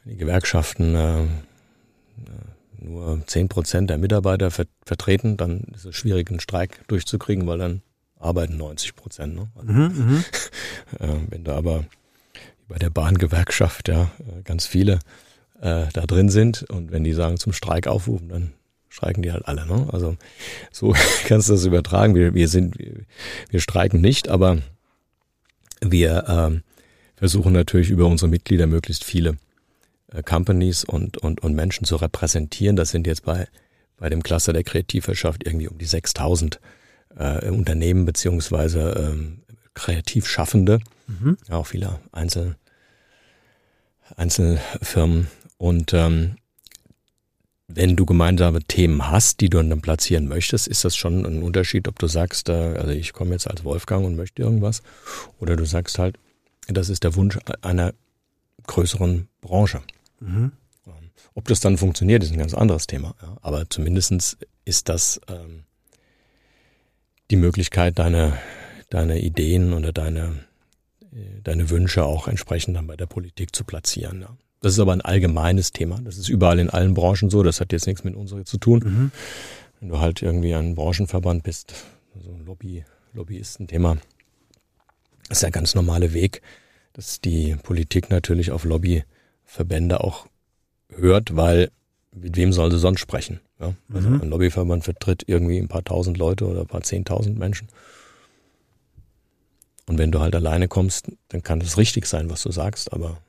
[0.04, 1.26] wenn die Gewerkschaften äh, äh,
[2.80, 7.58] nur zehn Prozent der Mitarbeiter ver vertreten, dann ist es schwierig, einen Streik durchzukriegen, weil
[7.58, 7.82] dann
[8.18, 9.34] arbeiten 90 Prozent.
[9.34, 9.48] Ne?
[9.54, 10.24] Also Mhm,
[10.98, 11.84] äh, wenn da aber
[12.68, 15.00] bei der Bahngewerkschaft ja äh, ganz viele
[15.60, 18.52] äh, da drin sind und wenn die sagen zum Streik aufrufen, dann
[18.88, 19.66] streiken die halt alle.
[19.66, 19.88] Ne?
[19.92, 20.16] Also
[20.72, 20.94] so
[21.26, 22.14] kannst du das übertragen.
[22.14, 22.76] Wir, wir sind,
[23.50, 24.58] wir, streiken nicht, aber
[25.80, 26.62] wir ähm,
[27.16, 29.36] versuchen natürlich über unsere Mitglieder möglichst viele äh,
[30.24, 32.76] Companies und, und, und Menschen zu repräsentieren.
[32.76, 33.48] Das sind jetzt bei,
[33.96, 36.60] bei dem Cluster der Kreativwirtschaft irgendwie um die 6000
[37.16, 39.42] äh, Unternehmen beziehungsweise ähm,
[39.74, 41.38] Kreativschaffende, Mhm.
[41.48, 42.56] auch viele Einzel,
[44.16, 45.28] Einzelfirmen.
[45.56, 46.36] Und ähm,
[47.66, 51.88] wenn du gemeinsame Themen hast, die du dann platzieren möchtest, ist das schon ein Unterschied,
[51.88, 54.82] ob du sagst, äh, also ich komme jetzt als Wolfgang und möchte irgendwas,
[55.38, 56.18] oder du sagst halt,
[56.66, 57.94] das ist der Wunsch einer
[58.66, 59.80] größeren Branche.
[60.20, 60.52] Mhm.
[61.34, 63.14] Ob das dann funktioniert, ist ein ganz anderes Thema.
[63.22, 63.36] Ja.
[63.42, 65.64] Aber zumindestens ist das ähm,
[67.30, 68.38] die Möglichkeit, deine,
[68.90, 70.44] deine Ideen oder deine,
[71.12, 74.22] äh, deine Wünsche auch entsprechend dann bei der Politik zu platzieren.
[74.22, 74.36] Ja.
[74.60, 76.00] Das ist aber ein allgemeines Thema.
[76.02, 77.42] Das ist überall in allen Branchen so.
[77.42, 78.82] Das hat jetzt nichts mit unserer zu tun.
[78.84, 79.12] Mhm.
[79.80, 81.74] Wenn du halt irgendwie ein Branchenverband bist,
[82.20, 83.98] so ein Lobby, Lobbyistenthema,
[85.30, 86.42] ist der ganz normale Weg,
[86.94, 88.64] dass die Politik natürlich auf
[89.48, 90.26] Lobbyverbände auch
[90.94, 91.70] hört, weil
[92.12, 93.40] mit wem soll sie sonst sprechen?
[93.60, 93.74] Ja?
[93.92, 94.22] Also Mhm.
[94.22, 97.68] ein Lobbyverband vertritt irgendwie ein paar tausend Leute oder ein paar zehntausend Menschen.
[99.86, 103.22] Und wenn du halt alleine kommst, dann kann es richtig sein, was du sagst, aber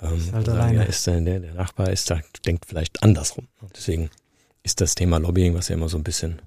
[0.00, 0.84] ähm, Ist halt alleine.
[0.84, 3.46] ist der, der, der Nachbar ist da, denkt vielleicht andersrum.
[3.74, 4.10] Deswegen
[4.64, 6.40] ist das Thema Lobbying, was ja immer so ein bisschen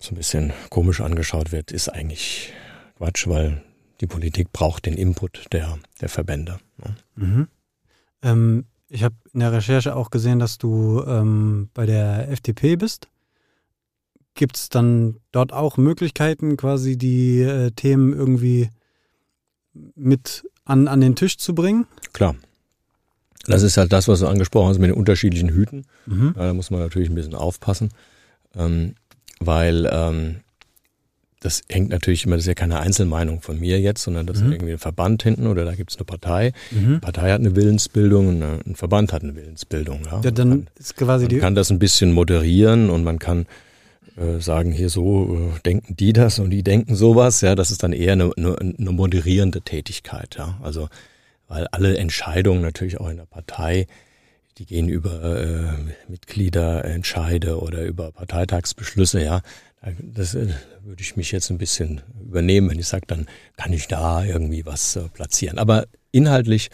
[0.00, 2.52] so ein bisschen komisch angeschaut wird, ist eigentlich
[2.96, 3.62] Quatsch, weil
[4.00, 6.58] die Politik braucht den Input der, der Verbände.
[7.16, 7.48] Mhm.
[8.22, 13.08] Ähm, ich habe in der Recherche auch gesehen, dass du ähm, bei der FDP bist.
[14.34, 18.70] Gibt es dann dort auch Möglichkeiten, quasi die äh, Themen irgendwie
[19.94, 21.86] mit an, an den Tisch zu bringen?
[22.12, 22.36] Klar.
[23.46, 25.86] Das ist halt das, was du angesprochen hast mit den unterschiedlichen Hüten.
[26.06, 26.34] Mhm.
[26.36, 27.90] Ja, da muss man natürlich ein bisschen aufpassen,
[28.54, 28.94] ähm,
[29.40, 30.40] weil ähm,
[31.40, 34.46] das hängt natürlich immer, das ist ja keine Einzelmeinung von mir jetzt, sondern das Mhm.
[34.46, 36.52] ist irgendwie ein Verband hinten oder da gibt es eine Partei.
[36.70, 37.00] Mhm.
[37.00, 40.02] Partei hat eine Willensbildung und eine- ein Verband hat eine Willensbildung.
[40.04, 41.38] Ja, Ja, Man dann kann, ist quasi man die.
[41.38, 43.46] kann das ein bisschen moderieren und man kann
[44.16, 47.40] äh, sagen, hier so äh, denken die das und die denken sowas.
[47.40, 50.34] Ja, das ist dann eher eine, eine, eine moderierende Tätigkeit.
[50.36, 50.88] Ja, also
[51.48, 53.86] weil alle Entscheidungen natürlich auch in der Partei,
[54.58, 59.22] die gehen über äh, Mitgliederentscheide oder über Parteitagsbeschlüsse.
[59.22, 59.40] Ja,
[59.82, 60.48] Da- das äh,
[60.84, 63.26] würde ich mich jetzt ein bisschen übernehmen, wenn ich sage, dann
[63.56, 65.58] kann ich da irgendwie was äh, platzieren.
[65.58, 66.70] Aber inhaltlich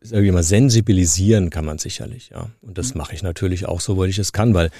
[0.00, 2.50] sag ich mal, sensibilisieren kann man sicherlich, ja.
[2.62, 4.70] Und das mache ich natürlich auch, soweit ich es kann, weil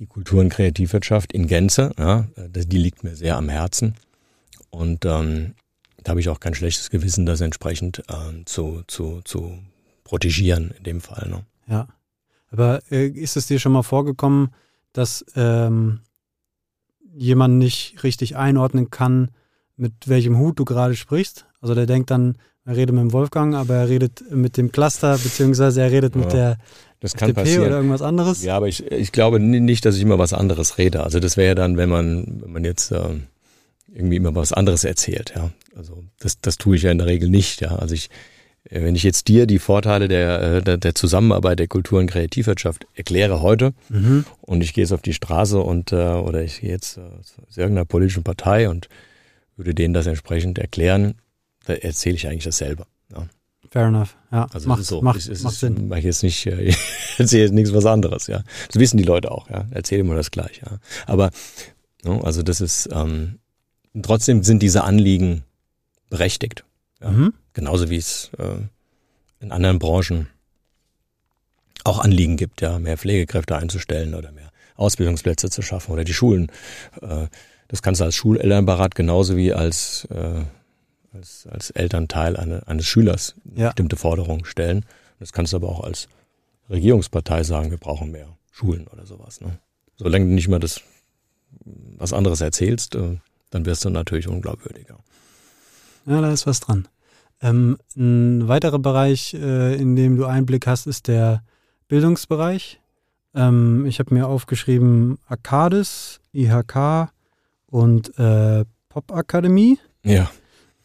[0.00, 3.94] die Kultur- und Kreativwirtschaft in Gänze, ja, das- die liegt mir sehr am Herzen.
[4.70, 5.54] Und ähm,
[6.02, 9.58] da habe ich auch kein schlechtes Gewissen, das entsprechend ähm, zu, zu, zu
[10.02, 11.28] protegieren in dem Fall.
[11.28, 11.44] Ne?
[11.68, 11.86] Ja.
[12.50, 14.48] Aber äh, ist es dir schon mal vorgekommen,
[14.94, 16.00] dass ähm,
[17.16, 19.30] jemand nicht richtig einordnen kann,
[19.76, 21.46] mit welchem Hut du gerade sprichst?
[21.60, 25.18] Also der denkt dann, er redet mit dem Wolfgang, aber er redet mit dem Cluster,
[25.18, 26.58] beziehungsweise er redet mit Ja, der
[27.00, 27.66] Das kann FDP passieren.
[27.66, 28.42] oder irgendwas anderes.
[28.42, 31.02] Ja, aber ich, ich glaube ni- nicht, dass ich immer was anderes rede.
[31.04, 33.24] Also das wäre ja dann, wenn man, wenn man jetzt ähm,
[33.92, 35.50] irgendwie immer was anderes erzählt, ja.
[35.76, 37.76] Also das, das tue ich ja in der Regel nicht, ja.
[37.76, 38.08] Also ich, äh,
[38.70, 42.86] wenn ich jetzt dir die Vorteile der, äh, der, der Zusammenarbeit der Kultur- und Kreativwirtschaft
[42.94, 44.24] erkläre heute Mhm.
[44.40, 47.60] und ich gehe jetzt auf die Straße und äh, oder ich gehe jetzt äh, zu
[47.60, 48.88] irgendeiner politischen Partei und
[49.56, 51.14] würde denen das entsprechend erklären,
[51.66, 52.86] da erzähle ich eigentlich dasselbe.
[53.12, 53.26] Ja.
[53.70, 54.16] Fair enough.
[54.32, 55.02] Ja, Also macht, so.
[55.02, 55.88] macht, es, macht Sinn.
[55.88, 56.76] Mach ich jetzt nicht, äh, ich
[57.18, 58.42] erzähle jetzt nichts was anderes, ja.
[58.68, 59.66] Das wissen die Leute auch, ja.
[59.70, 60.78] Erzähle immer das gleich, ja.
[61.06, 61.30] Aber
[62.04, 63.38] ne, also das ist ähm,
[64.02, 65.44] trotzdem sind diese Anliegen
[66.10, 66.64] berechtigt.
[67.04, 67.10] Ja.
[67.10, 67.34] Mhm.
[67.52, 68.56] Genauso wie es äh,
[69.40, 70.26] in anderen Branchen
[71.84, 76.50] auch Anliegen gibt, ja, mehr Pflegekräfte einzustellen oder mehr Ausbildungsplätze zu schaffen oder die Schulen.
[77.02, 77.28] Äh,
[77.68, 80.42] das kannst du als Schulelternbeirat genauso wie als, äh,
[81.12, 83.68] als, als Elternteil eine, eines Schülers Ja.
[83.68, 84.84] bestimmte Forderungen stellen.
[85.20, 86.08] Das kannst du aber auch als
[86.70, 89.40] Regierungspartei sagen, wir brauchen mehr Schulen oder sowas.
[89.40, 89.58] Ne?
[89.96, 90.80] Solange du nicht mal das
[91.98, 93.18] was anderes erzählst, äh,
[93.50, 94.98] dann wirst du natürlich unglaubwürdiger.
[96.06, 96.88] Ja, da ist was dran.
[97.44, 101.42] Ähm, ein weiterer Bereich, äh, in dem du Einblick hast, ist der
[101.88, 102.80] Bildungsbereich.
[103.34, 107.10] Ähm, ich habe mir aufgeschrieben Arcadis, IHK
[107.66, 109.78] und äh, Popakademie.
[110.04, 110.30] Ja.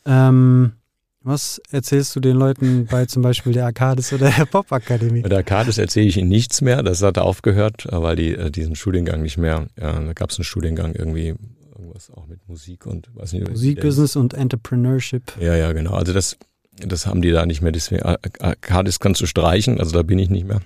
[0.05, 0.73] Ähm,
[1.21, 5.21] was erzählst du den Leuten bei zum Beispiel der Arcadis oder der Popakademie?
[5.21, 6.83] Bei der Arcadis erzähle ich Ihnen nichts mehr.
[6.83, 10.43] Das hat aufgehört, weil die äh, diesen Studiengang nicht mehr, ja, da gab es einen
[10.43, 11.35] Studiengang irgendwie,
[11.73, 13.49] irgendwas auch mit Musik und weiß nicht.
[13.49, 15.33] Musikbusiness und Entrepreneurship.
[15.39, 15.93] Ja, ja, genau.
[15.93, 16.37] Also das,
[16.85, 17.71] das haben die da nicht mehr.
[17.71, 20.61] Deswegen, Ar- Arcadis kannst du streichen, also da bin ich nicht mehr.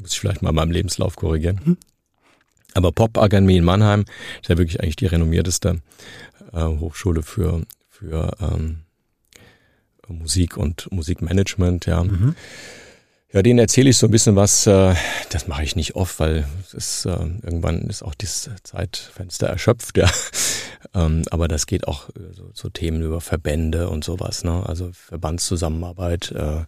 [0.00, 1.60] Muss ich vielleicht mal in meinem Lebenslauf korrigieren.
[1.64, 1.76] Mhm.
[2.74, 4.04] Aber Pop-Akademie in Mannheim
[4.40, 5.80] ist ja wirklich eigentlich die renommierteste
[6.52, 8.80] äh, Hochschule für, für ähm,
[10.06, 12.04] Musik und Musikmanagement, ja.
[12.04, 12.34] Mhm.
[13.30, 14.66] Ja, denen erzähle ich so ein bisschen was.
[14.66, 14.94] Äh,
[15.30, 19.96] das mache ich nicht oft, weil es ist, äh, irgendwann ist auch dieses Zeitfenster erschöpft.
[19.96, 20.10] Ja.
[20.94, 24.44] Ähm, aber das geht auch äh, so, so Themen über Verbände und sowas.
[24.44, 24.64] Ne?
[24.64, 26.30] Also Verbandszusammenarbeit.
[26.30, 26.64] Äh,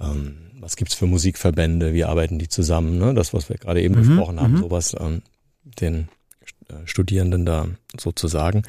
[0.00, 1.92] ähm, was gibt's für Musikverbände?
[1.92, 2.98] Wie arbeiten die zusammen?
[2.98, 3.12] Ne?
[3.14, 4.60] Das, was wir gerade eben mhm, besprochen haben, mhm.
[4.60, 5.22] sowas ähm,
[5.62, 6.08] den
[6.86, 7.66] Studierenden da
[8.00, 8.62] sozusagen.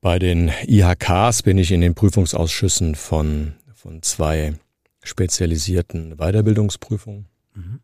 [0.00, 4.54] Bei den IHKs bin ich in den Prüfungsausschüssen von, von zwei
[5.02, 7.26] spezialisierten Weiterbildungsprüfungen.
[7.54, 7.80] Mhm.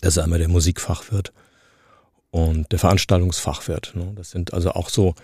[0.00, 1.32] Das ist einmal der Musikfachwirt
[2.30, 3.92] und der Veranstaltungsfachwirt.
[3.94, 4.12] Ne?
[4.14, 5.14] Das sind also auch so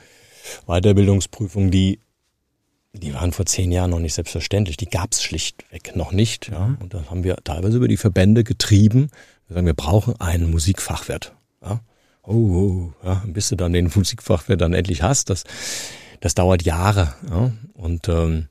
[0.66, 2.00] Weiterbildungsprüfungen, die
[2.94, 4.76] die waren vor zehn Jahren noch nicht selbstverständlich.
[4.76, 6.48] Die gab es schlichtweg noch nicht.
[6.48, 6.66] Ja.
[6.66, 6.76] Mhm.
[6.80, 9.08] Und dann haben wir teilweise über die Verbände getrieben.
[9.48, 11.34] Wir sagen, wir brauchen einen Musikfachwirt.
[11.62, 11.80] Ja.
[12.22, 15.44] Oh, oh, ja, bis du dann den Musikfachwirt dann endlich hast, das,
[16.20, 17.14] das dauert Jahre.
[17.28, 17.50] Ja.
[17.74, 18.48] Und ähm,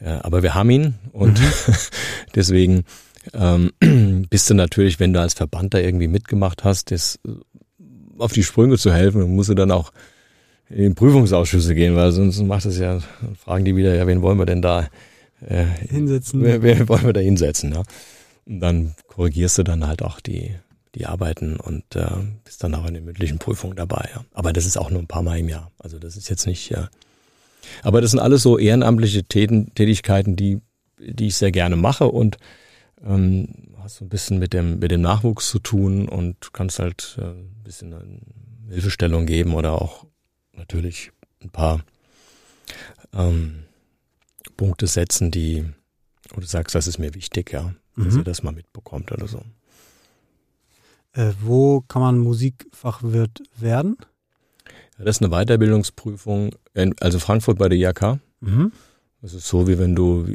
[0.00, 1.74] aber wir haben ihn und mhm.
[2.34, 2.84] deswegen
[3.32, 3.72] ähm,
[4.30, 7.32] bist du natürlich, wenn du als Verband da irgendwie mitgemacht hast, das äh,
[8.18, 9.92] auf die Sprünge zu helfen, musst du dann auch
[10.68, 13.00] in Prüfungsausschüsse gehen, weil sonst macht es ja,
[13.38, 14.88] fragen die wieder, ja, wen wollen wir denn da
[15.46, 16.42] äh, hinsetzen?
[16.42, 17.72] Wer, wer wollen wir da hinsetzen?
[17.72, 17.82] Ja?
[18.46, 20.54] Und dann korrigierst du dann halt auch die,
[20.94, 22.06] die Arbeiten und äh,
[22.44, 24.08] bist dann auch in den mündlichen Prüfungen dabei.
[24.14, 24.24] Ja?
[24.32, 25.70] Aber das ist auch nur ein paar Mal im Jahr.
[25.78, 26.88] Also das ist jetzt nicht, ja.
[27.82, 30.60] Aber das sind alles so ehrenamtliche Tätigkeiten, die,
[30.98, 32.38] die ich sehr gerne mache und
[33.04, 33.48] ähm,
[33.78, 37.24] hast so ein bisschen mit dem, mit dem Nachwuchs zu tun und kannst halt äh,
[37.24, 38.20] ein bisschen
[38.68, 40.06] Hilfestellung geben oder auch
[40.52, 41.12] natürlich
[41.42, 41.84] ein paar
[43.12, 43.64] ähm,
[44.56, 45.64] Punkte setzen, die,
[46.30, 48.20] wo du sagst, das ist mir wichtig, ja, dass mhm.
[48.20, 49.42] ihr das mal mitbekommt oder so.
[51.12, 53.96] Äh, wo kann man Musikfachwirt werden?
[54.98, 58.18] Das ist eine Weiterbildungsprüfung, in, also Frankfurt bei der IHK.
[58.40, 58.72] Mhm.
[59.22, 60.26] Das ist so, wie wenn du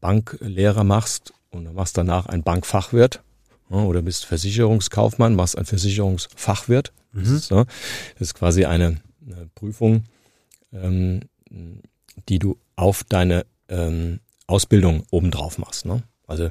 [0.00, 3.22] Banklehrer machst und dann machst danach ein Bankfachwirt
[3.68, 6.92] oder bist Versicherungskaufmann, machst ein Versicherungsfachwirt.
[7.12, 7.20] Mhm.
[7.20, 7.66] Das, ist, das
[8.18, 8.98] ist quasi eine
[9.32, 10.04] eine Prüfung,
[10.72, 11.20] ähm,
[12.28, 15.86] die du auf deine ähm, Ausbildung obendrauf machst.
[15.86, 16.02] Ne?
[16.26, 16.50] Also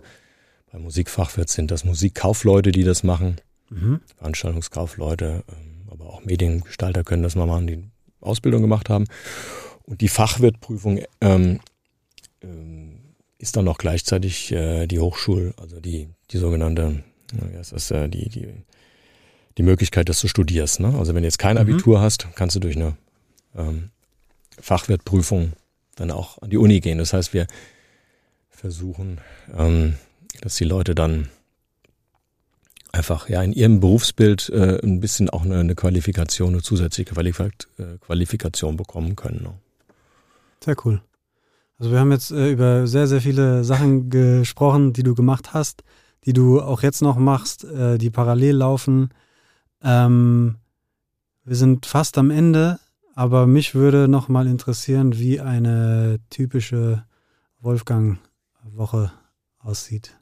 [0.71, 3.37] bei Musikfachwirt sind das Musikkaufleute, die das machen,
[3.69, 4.01] mhm.
[4.17, 7.83] Veranstaltungskaufleute, ähm, aber auch Mediengestalter können das mal machen, die
[8.21, 9.05] Ausbildung gemacht haben.
[9.83, 11.59] Und die Fachwirtprüfung ähm,
[12.41, 12.99] ähm,
[13.37, 17.03] ist dann auch gleichzeitig äh, die Hochschul, also die, die sogenannte,
[17.53, 18.47] ja, ist das, äh, die, die
[19.57, 20.79] die Möglichkeit, dass du studierst.
[20.79, 20.93] Ne?
[20.97, 21.61] Also wenn du jetzt kein mhm.
[21.61, 22.01] Abitur mhm.
[22.01, 22.95] hast, kannst du durch eine
[23.55, 23.89] ähm,
[24.59, 25.53] Fachwertprüfung
[25.95, 26.99] dann auch an die Uni gehen.
[26.99, 27.47] Das heißt, wir
[28.49, 29.19] versuchen,
[29.57, 29.95] ähm,
[30.41, 31.29] dass die Leute dann
[32.91, 37.97] einfach ja in ihrem Berufsbild äh, ein bisschen auch eine, eine Qualifikation, eine zusätzliche äh,
[37.99, 39.43] Qualifikation bekommen können.
[39.43, 39.53] Ne?
[40.63, 41.01] Sehr cool.
[41.79, 45.83] Also wir haben jetzt äh, über sehr, sehr viele Sachen gesprochen, die du gemacht hast,
[46.25, 49.09] die du auch jetzt noch machst, äh, die parallel laufen.
[49.83, 50.55] Ähm,
[51.43, 52.79] wir sind fast am Ende,
[53.15, 57.05] aber mich würde noch mal interessieren, wie eine typische
[57.61, 59.11] Wolfgang-Woche
[59.59, 60.16] aussieht.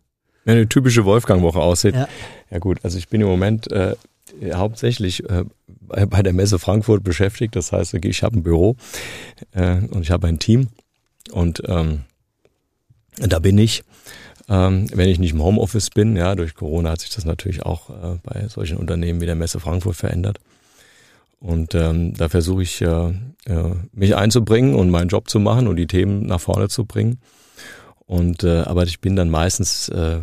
[0.45, 1.95] Wie eine typische Wolfgang-Woche aussieht.
[1.95, 2.07] Ja.
[2.51, 2.59] ja.
[2.59, 3.95] gut, also ich bin im Moment äh,
[4.53, 5.45] hauptsächlich äh,
[5.79, 7.55] bei der Messe Frankfurt beschäftigt.
[7.55, 8.75] Das heißt, ich habe ein Büro
[9.51, 10.67] äh, und ich habe ein Team
[11.31, 12.01] und ähm,
[13.17, 13.83] da bin ich.
[14.47, 17.89] Ähm, wenn ich nicht im Homeoffice bin, ja, durch Corona hat sich das natürlich auch
[17.89, 20.39] äh, bei solchen Unternehmen wie der Messe Frankfurt verändert.
[21.39, 23.09] Und ähm, da versuche ich äh,
[23.45, 27.19] äh, mich einzubringen und meinen Job zu machen und die Themen nach vorne zu bringen.
[28.05, 30.19] Und äh, aber ich bin dann meistens äh,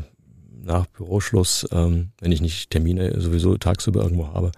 [0.65, 4.53] nach Büroschluss, ähm, wenn ich nicht Termine sowieso tagsüber irgendwo habe,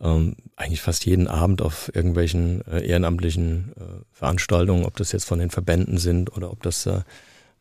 [0.00, 5.38] ähm, eigentlich fast jeden Abend auf irgendwelchen äh, ehrenamtlichen äh, Veranstaltungen, ob das jetzt von
[5.38, 7.00] den Verbänden sind oder ob das äh,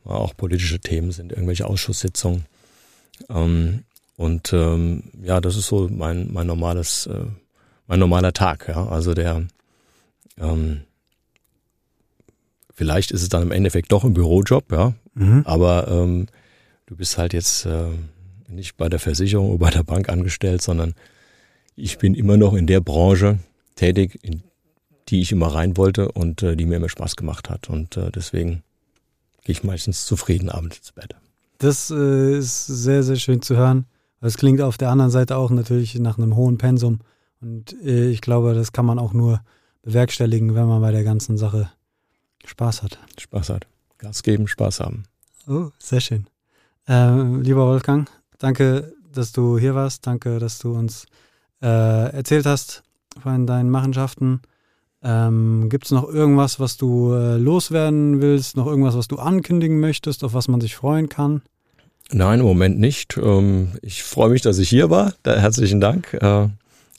[0.03, 2.45] auch politische Themen sind, irgendwelche Ausschusssitzungen.
[3.29, 3.83] Ähm,
[4.17, 7.25] und ähm, ja, das ist so mein, mein normales, äh,
[7.87, 8.87] mein normaler Tag, ja.
[8.87, 9.45] Also der
[10.37, 10.81] ähm,
[12.73, 14.93] vielleicht ist es dann im Endeffekt doch ein Bürojob, ja.
[15.15, 15.43] Mhm.
[15.45, 16.27] Aber ähm,
[16.85, 17.89] du bist halt jetzt äh,
[18.47, 20.93] nicht bei der Versicherung oder bei der Bank angestellt, sondern
[21.75, 23.39] ich bin immer noch in der Branche
[23.75, 24.43] tätig, in
[25.09, 27.69] die ich immer rein wollte und äh, die mir immer Spaß gemacht hat.
[27.69, 28.63] Und äh, deswegen
[29.43, 31.15] gehe ich meistens zufrieden abends ins Bett.
[31.59, 33.85] Das äh, ist sehr, sehr schön zu hören.
[34.21, 36.99] Es klingt auf der anderen Seite auch natürlich nach einem hohen Pensum.
[37.41, 39.41] Und äh, ich glaube, das kann man auch nur
[39.83, 41.69] bewerkstelligen, wenn man bei der ganzen Sache
[42.45, 42.97] Spaß hat.
[43.19, 43.67] Spaß hat.
[43.99, 45.03] Gas geben, Spaß haben.
[45.47, 46.27] Oh, sehr schön.
[46.87, 50.05] Äh, lieber Wolfgang, danke, dass du hier warst.
[50.05, 51.05] Danke, dass du uns
[51.61, 52.83] äh, erzählt hast
[53.21, 54.41] von deinen Machenschaften.
[55.03, 58.57] Ähm, Gibt es noch irgendwas, was du äh, loswerden willst?
[58.57, 61.41] Noch irgendwas, was du ankündigen möchtest, auf was man sich freuen kann?
[62.11, 63.17] Nein, im Moment nicht.
[63.17, 65.13] Ähm, ich freue mich, dass ich hier war.
[65.23, 66.13] Da, herzlichen Dank.
[66.13, 66.49] Äh,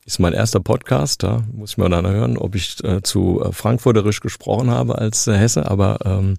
[0.04, 1.22] ist mein erster Podcast.
[1.22, 5.26] Da muss ich mal dann hören, ob ich äh, zu äh, Frankfurterisch gesprochen habe als
[5.26, 5.68] Hesse.
[5.68, 6.36] Aber ähm,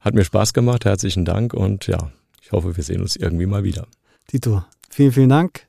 [0.00, 0.84] hat mir Spaß gemacht.
[0.84, 1.54] Herzlichen Dank.
[1.54, 2.10] Und ja,
[2.42, 3.86] ich hoffe, wir sehen uns irgendwie mal wieder.
[4.26, 5.66] Tito, vielen, vielen Dank.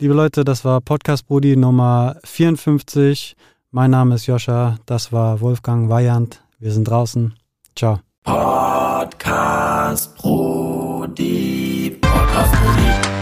[0.00, 3.36] Liebe Leute, das war Podcast Brudi Nummer 54.
[3.70, 4.76] Mein Name ist Joscha.
[4.86, 6.42] Das war Wolfgang Weyand.
[6.58, 7.34] Wir sind draußen.
[7.76, 8.00] Ciao.
[8.24, 11.96] Podcast Brody.
[12.00, 13.18] Podcast Brody.